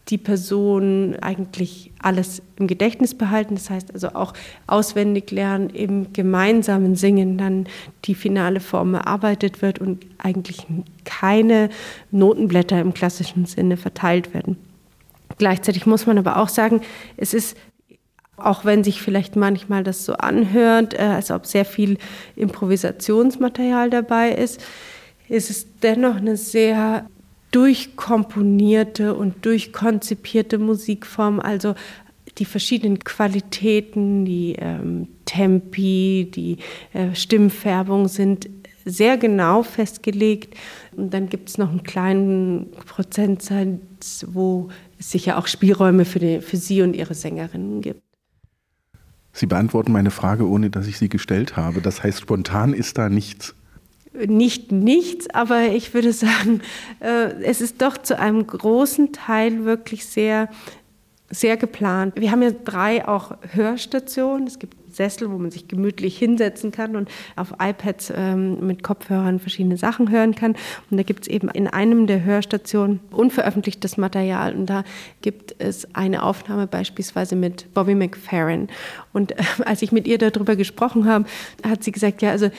die 0.10 0.18
Person 0.18 1.16
eigentlich 1.22 1.92
alles 2.02 2.42
im 2.58 2.68
Gedächtnis 2.68 3.16
behalten, 3.16 3.56
das 3.56 3.70
heißt 3.70 3.94
also 3.94 4.10
auch 4.10 4.34
auswendig 4.68 5.32
lernen, 5.32 5.70
im 5.70 6.14
gemeinsamen 6.14 6.96
Singen 6.96 7.38
dann 7.38 7.68
die 8.06 8.16
finale 8.16 8.60
Form 8.60 8.96
erarbeitet 8.96 9.62
wird 9.62 9.80
und 9.80 10.06
eigentlich 10.18 10.66
keine 11.06 11.70
Notenblätter 12.12 12.80
im 12.80 12.94
klassischen 12.94 13.46
Sinne 13.46 13.78
verteilt 13.78 14.34
werden. 14.34 14.58
Gleichzeitig 15.38 15.86
muss 15.86 16.08
man 16.08 16.18
aber 16.18 16.38
auch 16.38 16.50
sagen, 16.50 16.82
es 17.18 17.34
ist 17.34 17.56
auch 18.42 18.64
wenn 18.64 18.86
sich 18.86 19.02
vielleicht 19.02 19.36
manchmal 19.36 19.84
das 19.84 20.06
so 20.06 20.14
anhört, 20.14 20.94
äh, 20.94 21.02
als 21.02 21.30
ob 21.30 21.46
sehr 21.46 21.66
viel 21.66 21.98
Improvisationsmaterial 22.38 23.90
dabei 23.90 24.32
ist, 24.32 24.62
ist 25.28 25.50
es 25.50 25.68
dennoch 25.80 26.16
eine 26.16 26.38
sehr 26.38 27.06
durchkomponierte 27.52 29.16
und 29.16 29.46
durchkonzipierte 29.46 30.58
Musikform, 30.58 31.40
also 31.40 31.76
die 32.38 32.46
verschiedenen 32.46 33.00
Qualitäten, 33.00 34.24
die 34.26 34.56
ähm, 34.58 35.08
Tempi, 35.26 36.32
die 36.34 36.58
äh, 36.94 37.14
Stimmfärbung 37.16 38.08
sind 38.08 38.50
sehr 38.86 39.18
genau 39.18 39.64
festgelegt. 39.64 40.56
Und 40.96 41.14
dann 41.14 41.30
gibt 41.30 41.50
es 41.50 41.58
noch 41.58 41.70
einen 41.70 41.84
kleinen 41.84 42.72
Prozentsatz, 42.72 44.26
wo 44.28 44.70
es 44.98 45.12
sicher 45.12 45.38
auch 45.38 45.48
Spielräume 45.48 46.06
für, 46.06 46.20
die, 46.20 46.42
für 46.42 46.58
Sie 46.58 46.82
und 46.82 46.96
Ihre 46.96 47.14
Sängerinnen 47.14 47.82
gibt. 47.82 48.02
Sie 49.32 49.46
beantworten 49.46 49.92
meine 49.92 50.12
Frage, 50.12 50.48
ohne 50.48 50.70
dass 50.70 50.88
ich 50.88 50.98
sie 50.98 51.08
gestellt 51.08 51.56
habe. 51.56 51.82
Das 51.82 52.04
heißt, 52.04 52.22
spontan 52.22 52.74
ist 52.74 52.98
da 52.98 53.10
nichts 53.10 53.56
nicht 54.14 54.72
nichts, 54.72 55.30
aber 55.30 55.68
ich 55.68 55.94
würde 55.94 56.14
sagen, 56.14 56.62
äh, 57.00 57.44
es 57.44 57.62
ist 57.62 57.82
doch 57.82 57.98
zu 57.98 58.20
einem 58.20 58.46
großen 58.46 59.14
Teil 59.14 59.66
wirklich 59.66 60.06
sehr, 60.06 60.50
sehr 61.30 61.58
geplant. 61.58 62.20
Wir 62.20 62.32
haben 62.32 62.42
ja 62.42 62.52
drei 62.52 63.08
auch 63.08 63.38
Hörstationen. 63.54 64.48
Es 64.48 64.58
gibt 64.58 64.76
Sessel, 64.92 65.32
wo 65.32 65.38
man 65.38 65.52
sich 65.52 65.68
gemütlich 65.68 66.18
hinsetzen 66.18 66.72
kann 66.72 66.96
und 66.96 67.10
auf 67.36 67.54
iPads 67.62 68.12
ähm, 68.16 68.66
mit 68.66 68.84
Kopfhörern 68.84 69.40
verschiedene 69.40 69.78
Sachen 69.78 70.10
hören 70.10 70.36
kann. 70.36 70.56
Und 70.90 70.98
da 70.98 71.04
gibt 71.04 71.22
es 71.24 71.28
eben 71.28 71.50
in 71.50 71.68
einem 71.68 72.08
der 72.08 72.24
Hörstationen 72.24 73.00
unveröffentlichtes 73.12 73.98
Material. 73.98 74.56
Und 74.56 74.66
da 74.66 74.84
gibt 75.22 75.56
es 75.60 75.94
eine 75.94 76.24
Aufnahme 76.24 76.68
beispielsweise 76.68 77.36
mit 77.36 77.74
Bobby 77.74 77.96
McFerrin. 77.96 78.68
Und 79.14 79.34
äh, 79.34 79.44
als 79.66 79.82
ich 79.82 79.92
mit 79.92 80.08
ihr 80.08 80.18
darüber 80.18 80.56
gesprochen 80.56 81.06
habe, 81.06 81.26
hat 81.64 81.84
sie 81.84 81.92
gesagt, 81.92 82.22
ja, 82.22 82.32
also 82.32 82.50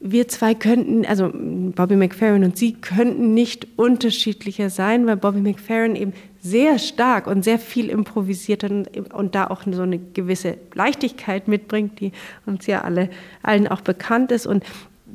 wir 0.00 0.28
zwei 0.28 0.54
könnten, 0.54 1.04
also 1.06 1.30
Bobby 1.32 1.96
McFerrin 1.96 2.44
und 2.44 2.56
sie 2.56 2.74
könnten 2.74 3.34
nicht 3.34 3.66
unterschiedlicher 3.76 4.70
sein, 4.70 5.06
weil 5.06 5.16
Bobby 5.16 5.40
McFerrin 5.40 5.96
eben 5.96 6.12
sehr 6.40 6.78
stark 6.78 7.26
und 7.26 7.42
sehr 7.42 7.58
viel 7.58 7.90
improvisiert 7.90 8.62
und, 8.62 9.12
und 9.12 9.34
da 9.34 9.48
auch 9.48 9.62
so 9.68 9.82
eine 9.82 9.98
gewisse 9.98 10.56
Leichtigkeit 10.74 11.48
mitbringt, 11.48 11.98
die 11.98 12.12
uns 12.46 12.66
ja 12.66 12.82
alle 12.82 13.10
allen 13.42 13.66
auch 13.66 13.80
bekannt 13.80 14.30
ist. 14.30 14.46
Und 14.46 14.64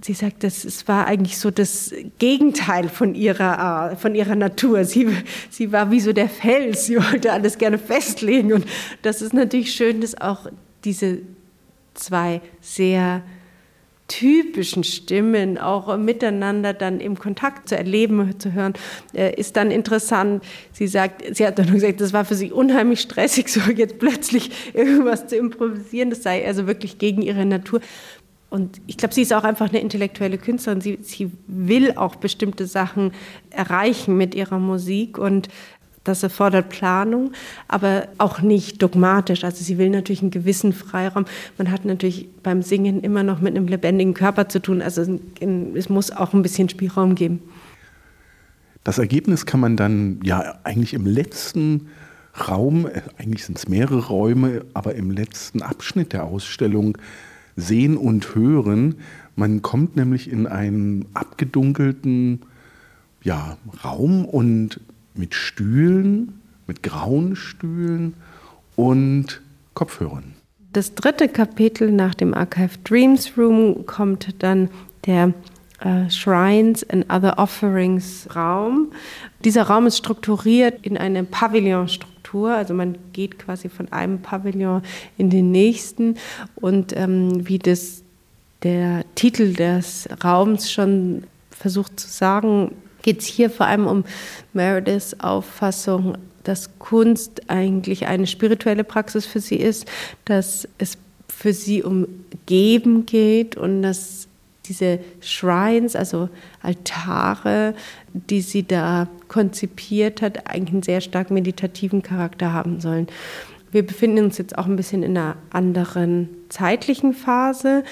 sie 0.02 0.14
sagt, 0.14 0.44
das 0.44 0.66
es 0.66 0.86
war 0.90 1.08
eigentlich 1.08 1.38
so 1.38 1.50
das 1.50 1.94
Gegenteil 2.20 2.90
von 2.90 3.16
ihrer, 3.16 3.96
von 3.96 4.16
ihrer 4.16 4.36
Natur. 4.36 4.84
Sie, 4.84 5.08
sie 5.50 5.72
war 5.72 5.92
wie 5.92 6.02
so 6.02 6.12
der 6.12 6.28
Fels, 6.28 6.88
sie 6.88 6.98
wollte 6.98 7.32
alles 7.32 7.58
gerne 7.58 7.78
festlegen. 7.78 8.52
Und 8.52 8.66
das 9.02 9.22
ist 9.22 9.34
natürlich 9.34 9.74
schön, 9.74 10.02
dass 10.02 10.20
auch 10.20 10.48
diese 10.84 11.20
zwei 11.94 12.42
sehr 12.60 13.24
typischen 14.08 14.84
Stimmen 14.84 15.58
auch 15.58 15.98
miteinander 15.98 16.74
dann 16.74 17.00
im 17.00 17.18
Kontakt 17.18 17.70
zu 17.70 17.78
erleben, 17.78 18.40
zu 18.40 18.52
hören, 18.54 18.74
äh, 19.14 19.34
ist 19.36 19.56
dann 19.56 19.72
interessant. 19.72 20.44
Sie 20.72 20.88
sagt, 20.88 21.24
sie 21.36 21.48
hat 21.48 21.58
dann 21.58 21.68
gesagt, 21.72 22.02
das 22.02 22.14
war 22.14 22.26
für 22.26 22.36
sie 22.36 22.52
unheimlich 22.52 23.02
stressig, 23.02 23.50
so 23.50 23.62
jetzt 23.72 24.00
plötzlich 24.00 24.52
irgendwas 24.74 25.28
zu 25.28 25.38
improvisieren. 25.38 26.10
Das 26.10 26.24
sei 26.24 26.46
also 26.46 26.68
wirklich 26.68 26.98
gegen 26.98 27.22
ihre 27.22 27.46
Natur. 27.46 27.80
Und 28.50 28.82
ich 28.86 28.98
glaube, 28.98 29.16
sie 29.16 29.24
ist 29.24 29.34
auch 29.34 29.44
einfach 29.44 29.70
eine 29.70 29.80
intellektuelle 29.80 30.38
Künstlerin. 30.38 30.80
Sie, 30.80 31.00
sie 31.02 31.32
will 31.48 31.94
auch 31.96 32.16
bestimmte 32.16 32.68
Sachen 32.68 33.12
erreichen 33.50 34.16
mit 34.16 34.36
ihrer 34.36 34.60
Musik 34.60 35.18
und 35.18 35.48
das 36.04 36.24
erfordert 36.24 36.70
Planung, 36.70 37.32
aber 37.68 38.08
auch 38.18 38.42
nicht 38.42 38.82
dogmatisch. 38.82 39.44
Also 39.44 39.64
sie 39.64 39.78
will 39.78 39.90
natürlich 39.90 40.22
einen 40.22 40.32
gewissen 40.32 40.74
Freiraum. 40.74 41.26
Man 41.58 41.72
hat 41.72 41.86
natürlich 41.86 42.28
beim 42.44 42.62
Singen 42.62 43.02
immer 43.02 43.24
noch 43.24 43.40
mit 43.40 43.56
einem 43.56 43.68
lebendigen 43.68 44.14
Körper 44.14 44.50
zu 44.50 44.62
tun. 44.62 44.82
Also 44.82 45.20
es 45.76 45.90
muss 45.90 46.12
auch 46.12 46.34
ein 46.34 46.42
bisschen 46.42 46.70
Spielraum 46.70 47.16
geben. 47.16 47.42
Das 48.84 48.98
Ergebnis 48.98 49.46
kann 49.46 49.62
man 49.62 49.78
dann 49.78 50.20
ja 50.24 50.60
eigentlich 50.64 50.94
im 50.94 51.06
letzten 51.06 51.88
Raum, 52.48 52.88
äh, 52.88 53.02
eigentlich 53.18 53.46
sind 53.46 53.58
es 53.58 53.68
mehrere 53.70 54.08
Räume, 54.08 54.66
aber 54.74 54.96
im 54.96 55.12
letzten 55.12 55.62
Abschnitt 55.62 56.14
der 56.14 56.26
Ausstellung 56.26 56.98
sehen 57.56 57.96
und 57.96 58.36
hören. 58.36 58.96
Man 59.36 59.62
kommt 59.62 59.96
nämlich 59.96 60.30
in 60.30 60.48
einen 60.48 61.06
abgedunkelten 61.14 62.42
ja, 63.22 63.58
Raum 63.84 64.26
und 64.26 64.82
mit 65.16 65.34
Stühlen, 65.34 66.42
mit 66.68 66.84
grauen 66.84 67.36
Stühlen 67.36 68.14
und 68.76 69.42
Kopfhörern. 69.74 70.34
Das 70.74 70.96
dritte 70.96 71.28
Kapitel 71.28 71.92
nach 71.92 72.16
dem 72.16 72.34
Archive 72.34 72.80
Dreams 72.84 73.38
Room 73.38 73.86
kommt 73.86 74.42
dann 74.42 74.70
der 75.06 75.34
äh, 75.82 76.10
Shrines 76.10 76.88
and 76.90 77.06
Other 77.12 77.38
Offerings 77.38 78.28
Raum. 78.36 78.92
Dieser 79.44 79.64
Raum 79.64 79.86
ist 79.86 79.98
strukturiert 79.98 80.80
in 80.86 80.98
eine 80.98 81.24
Pavillonstruktur, 81.24 82.54
also 82.54 82.74
man 82.74 82.98
geht 83.12 83.38
quasi 83.38 83.70
von 83.70 83.92
einem 83.92 84.20
Pavillon 84.20 84.82
in 85.18 85.30
den 85.30 85.52
nächsten 85.52 86.16
und 86.56 86.96
ähm, 86.96 87.48
wie 87.48 87.60
das 87.60 88.02
der 88.64 89.04
Titel 89.16 89.54
des 89.54 90.08
Raums 90.24 90.72
schon 90.72 91.24
versucht 91.52 92.00
zu 92.00 92.08
sagen, 92.08 92.72
geht 93.04 93.20
es 93.20 93.28
hier 93.28 93.52
vor 93.52 93.68
allem 93.68 93.86
um 93.86 94.04
Merediths 94.54 95.20
Auffassung, 95.20 96.18
dass 96.44 96.80
Kunst 96.80 97.50
eigentlich 97.50 98.08
eine 98.08 98.26
spirituelle 98.26 98.84
Praxis 98.84 99.26
für 99.28 99.40
sie 99.40 99.58
ist, 99.58 99.86
dass 100.26 100.68
es 100.80 100.98
für 101.30 101.54
sie 101.54 101.84
um 101.84 102.08
Geben 102.48 103.06
geht 103.06 103.56
und 103.56 103.84
dass 103.84 104.28
diese 104.66 105.00
Shrines, 105.20 105.96
also 105.96 106.30
Altare, 106.62 107.76
die 108.14 108.42
sie 108.42 108.64
da 108.64 109.08
konzipiert 109.28 110.22
hat, 110.22 110.48
eigentlich 110.48 110.74
einen 110.74 110.84
sehr 110.84 111.02
stark 111.02 111.32
meditativen 111.32 112.02
Charakter 112.02 112.54
haben 112.54 112.80
sollen. 112.80 113.08
Wir 113.74 113.86
befinden 113.86 114.26
uns 114.26 114.38
jetzt 114.38 114.56
auch 114.56 114.68
ein 114.68 114.76
bisschen 114.76 115.02
in 115.02 115.18
einer 115.18 115.36
anderen 115.50 116.30
zeitlichen 116.50 117.14
Phase. 117.14 117.84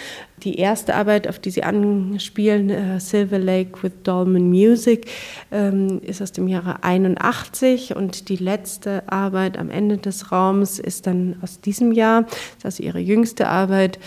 Die 0.43 0.59
erste 0.59 0.93
Arbeit, 0.93 1.27
auf 1.27 1.39
die 1.39 1.49
Sie 1.49 1.63
anspielen, 1.63 2.69
äh, 2.69 2.99
Silver 2.99 3.39
Lake 3.39 3.81
with 3.81 3.91
Dolman 4.03 4.47
Music, 4.47 5.07
ähm, 5.51 5.99
ist 6.03 6.21
aus 6.21 6.33
dem 6.33 6.47
Jahre 6.47 6.83
81 6.83 7.95
und 7.95 8.29
die 8.29 8.35
letzte 8.35 9.11
Arbeit 9.11 9.57
am 9.57 9.71
Ende 9.71 9.97
des 9.97 10.31
Raums 10.31 10.77
ist 10.77 11.07
dann 11.07 11.37
aus 11.41 11.61
diesem 11.61 11.91
Jahr, 11.91 12.23
das 12.23 12.35
ist 12.57 12.65
also 12.65 12.83
Ihre 12.83 12.99
jüngste 12.99 13.47
Arbeit. 13.47 13.97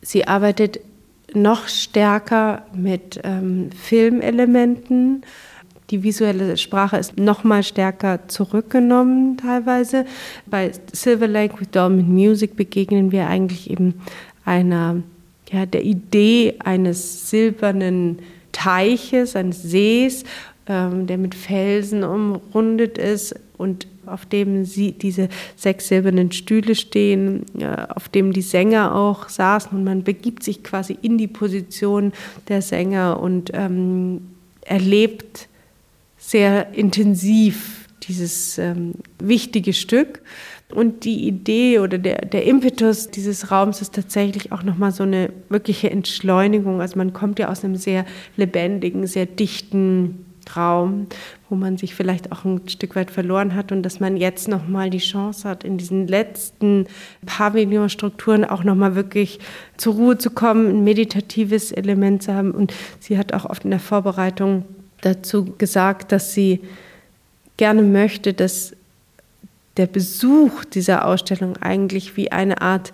Sie 0.00 0.26
arbeitet 0.26 0.80
noch 1.34 1.68
stärker 1.68 2.66
mit 2.74 3.20
ähm, 3.22 3.70
Filmelementen 3.70 5.24
Die 5.92 6.02
visuelle 6.02 6.56
Sprache 6.56 6.96
ist 6.96 7.18
noch 7.18 7.44
mal 7.44 7.62
stärker 7.62 8.26
zurückgenommen 8.26 9.36
teilweise. 9.36 10.06
Bei 10.46 10.72
Silver 10.90 11.28
Lake 11.28 11.60
with 11.60 11.68
Dolmen 11.70 12.10
Music 12.10 12.56
begegnen 12.56 13.12
wir 13.12 13.26
eigentlich 13.26 13.68
eben 13.68 14.00
einer, 14.46 15.02
ja, 15.50 15.66
der 15.66 15.84
Idee 15.84 16.54
eines 16.60 17.28
silbernen 17.28 18.20
Teiches, 18.52 19.36
eines 19.36 19.62
Sees, 19.62 20.24
ähm, 20.66 21.06
der 21.06 21.18
mit 21.18 21.34
Felsen 21.34 22.04
umrundet 22.04 22.96
ist 22.96 23.34
und 23.58 23.86
auf 24.06 24.24
dem 24.24 24.64
sie, 24.64 24.92
diese 24.92 25.28
sechs 25.56 25.88
silbernen 25.88 26.32
Stühle 26.32 26.74
stehen, 26.74 27.44
auf 27.94 28.08
dem 28.08 28.32
die 28.32 28.40
Sänger 28.40 28.94
auch 28.94 29.28
saßen 29.28 29.76
und 29.76 29.84
man 29.84 30.04
begibt 30.04 30.42
sich 30.42 30.64
quasi 30.64 30.96
in 31.02 31.18
die 31.18 31.28
Position 31.28 32.12
der 32.48 32.62
Sänger 32.62 33.20
und 33.20 33.50
ähm, 33.52 34.22
erlebt 34.62 35.48
sehr 36.22 36.72
intensiv 36.72 37.88
dieses 38.04 38.58
ähm, 38.58 38.94
wichtige 39.20 39.72
Stück. 39.72 40.22
Und 40.72 41.04
die 41.04 41.26
Idee 41.26 41.80
oder 41.80 41.98
der, 41.98 42.24
der 42.24 42.44
Impetus 42.46 43.10
dieses 43.10 43.50
Raums 43.50 43.82
ist 43.82 43.94
tatsächlich 43.94 44.52
auch 44.52 44.62
nochmal 44.62 44.92
so 44.92 45.02
eine 45.02 45.30
wirkliche 45.48 45.90
Entschleunigung. 45.90 46.80
Also 46.80 46.96
man 46.96 47.12
kommt 47.12 47.38
ja 47.38 47.50
aus 47.50 47.64
einem 47.64 47.76
sehr 47.76 48.06
lebendigen, 48.36 49.06
sehr 49.06 49.26
dichten 49.26 50.24
Raum, 50.56 51.06
wo 51.48 51.56
man 51.56 51.76
sich 51.76 51.94
vielleicht 51.94 52.32
auch 52.32 52.44
ein 52.44 52.68
Stück 52.68 52.96
weit 52.96 53.10
verloren 53.10 53.54
hat 53.54 53.70
und 53.70 53.82
dass 53.82 54.00
man 54.00 54.16
jetzt 54.16 54.48
noch 54.48 54.66
mal 54.66 54.90
die 54.90 54.98
Chance 54.98 55.48
hat, 55.48 55.62
in 55.62 55.76
diesen 55.76 56.06
letzten 56.06 56.86
Pavillonstrukturen 57.26 58.44
auch 58.44 58.64
noch 58.64 58.74
mal 58.74 58.94
wirklich 58.94 59.38
zur 59.76 59.94
Ruhe 59.94 60.18
zu 60.18 60.30
kommen, 60.30 60.68
ein 60.68 60.84
meditatives 60.84 61.70
Element 61.70 62.22
zu 62.22 62.34
haben. 62.34 62.52
Und 62.52 62.72
sie 62.98 63.18
hat 63.18 63.34
auch 63.34 63.44
oft 63.44 63.64
in 63.64 63.70
der 63.70 63.80
Vorbereitung 63.80 64.64
dazu 65.02 65.44
gesagt, 65.58 66.12
dass 66.12 66.32
sie 66.32 66.60
gerne 67.58 67.82
möchte, 67.82 68.32
dass 68.32 68.74
der 69.76 69.86
Besuch 69.86 70.64
dieser 70.64 71.06
Ausstellung 71.06 71.56
eigentlich 71.58 72.16
wie 72.16 72.30
eine 72.30 72.60
Art 72.60 72.92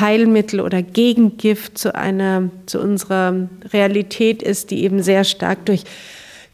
Heilmittel 0.00 0.60
oder 0.60 0.82
Gegengift 0.82 1.78
zu 1.78 1.94
einer 1.94 2.50
zu 2.66 2.80
unserer 2.80 3.48
Realität 3.72 4.42
ist, 4.42 4.70
die 4.70 4.82
eben 4.82 5.02
sehr 5.02 5.24
stark 5.24 5.64
durch 5.66 5.84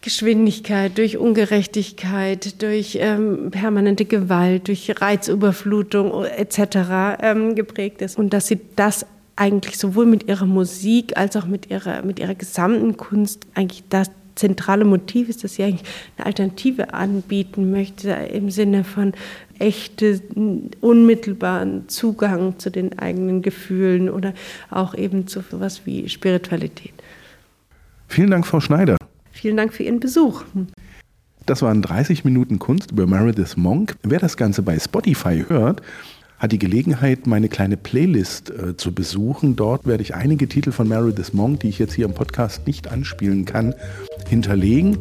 Geschwindigkeit, 0.03 0.99
durch 0.99 1.17
Ungerechtigkeit, 1.17 2.61
durch 2.61 2.99
ähm, 3.01 3.51
permanente 3.51 4.05
Gewalt, 4.05 4.69
durch 4.69 5.01
Reizüberflutung 5.01 6.25
etc. 6.25 7.19
Ähm, 7.23 7.55
geprägt 7.55 8.03
ist. 8.03 8.19
Und 8.19 8.33
dass 8.33 8.49
sie 8.49 8.61
das 8.77 9.07
eigentlich 9.37 9.79
sowohl 9.79 10.07
mit 10.07 10.29
ihrer 10.29 10.45
Musik 10.45 11.17
als 11.17 11.37
auch 11.37 11.47
mit 11.47 11.71
ihrer, 11.71 12.03
mit 12.03 12.19
ihrer 12.19 12.35
gesamten 12.35 12.97
Kunst 12.97 13.47
eigentlich 13.55 13.85
das 13.88 14.11
zentrale 14.35 14.85
Motiv 14.85 15.29
ist, 15.29 15.45
dass 15.45 15.55
sie 15.55 15.64
eigentlich 15.64 15.88
eine 16.16 16.27
Alternative 16.27 16.95
anbieten 16.95 17.71
möchte 17.71 18.11
im 18.11 18.51
Sinne 18.51 18.85
von 18.85 19.12
echten, 19.59 20.71
unmittelbaren 20.81 21.88
Zugang 21.88 22.59
zu 22.59 22.71
den 22.71 22.99
eigenen 22.99 23.42
Gefühlen 23.42 24.09
oder 24.09 24.35
auch 24.71 24.95
eben 24.95 25.27
zu 25.27 25.40
etwas 25.40 25.87
wie 25.87 26.09
Spiritualität. 26.09 26.92
Vielen 28.09 28.31
Dank, 28.31 28.47
Frau 28.47 28.61
Schneider. 28.61 28.97
Vielen 29.31 29.57
Dank 29.57 29.73
für 29.73 29.85
Ihren 29.85 30.01
Besuch. 30.01 30.45
Das 31.47 31.62
waren 31.62 31.83
30 31.83 32.25
Minuten 32.25 32.59
Kunst 32.59 32.92
über 32.92 33.07
Meredith 33.07 33.57
Monk. 33.57 33.97
Wer 34.03 34.21
das 34.21 34.37
Ganze 34.37 34.62
bei 34.62 34.79
Spotify 34.79 35.45
hört, 35.49 35.83
hat 36.43 36.51
die 36.51 36.59
Gelegenheit, 36.59 37.29
meine 37.29 37.49
kleine 37.49 37.77
Playlist 37.77 38.51
äh, 38.51 38.77
zu 38.77 38.93
besuchen. 38.93 39.55
Dort 39.55 39.87
werde 39.87 40.03
ich 40.03 40.17
einige 40.17 40.49
Titel 40.49 40.73
von 40.73 40.89
Meredith 40.89 41.33
Monk, 41.33 41.61
die 41.61 41.69
ich 41.69 41.79
jetzt 41.79 41.95
hier 41.95 42.05
im 42.05 42.15
Podcast 42.15 42.67
nicht 42.67 42.89
anspielen 42.91 43.45
kann, 43.45 43.75
hinterlegen. 44.29 44.99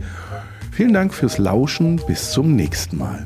Vielen 0.71 0.93
Dank 0.93 1.15
fürs 1.15 1.39
Lauschen. 1.39 1.99
Bis 2.05 2.31
zum 2.31 2.55
nächsten 2.55 2.99
Mal. 2.99 3.25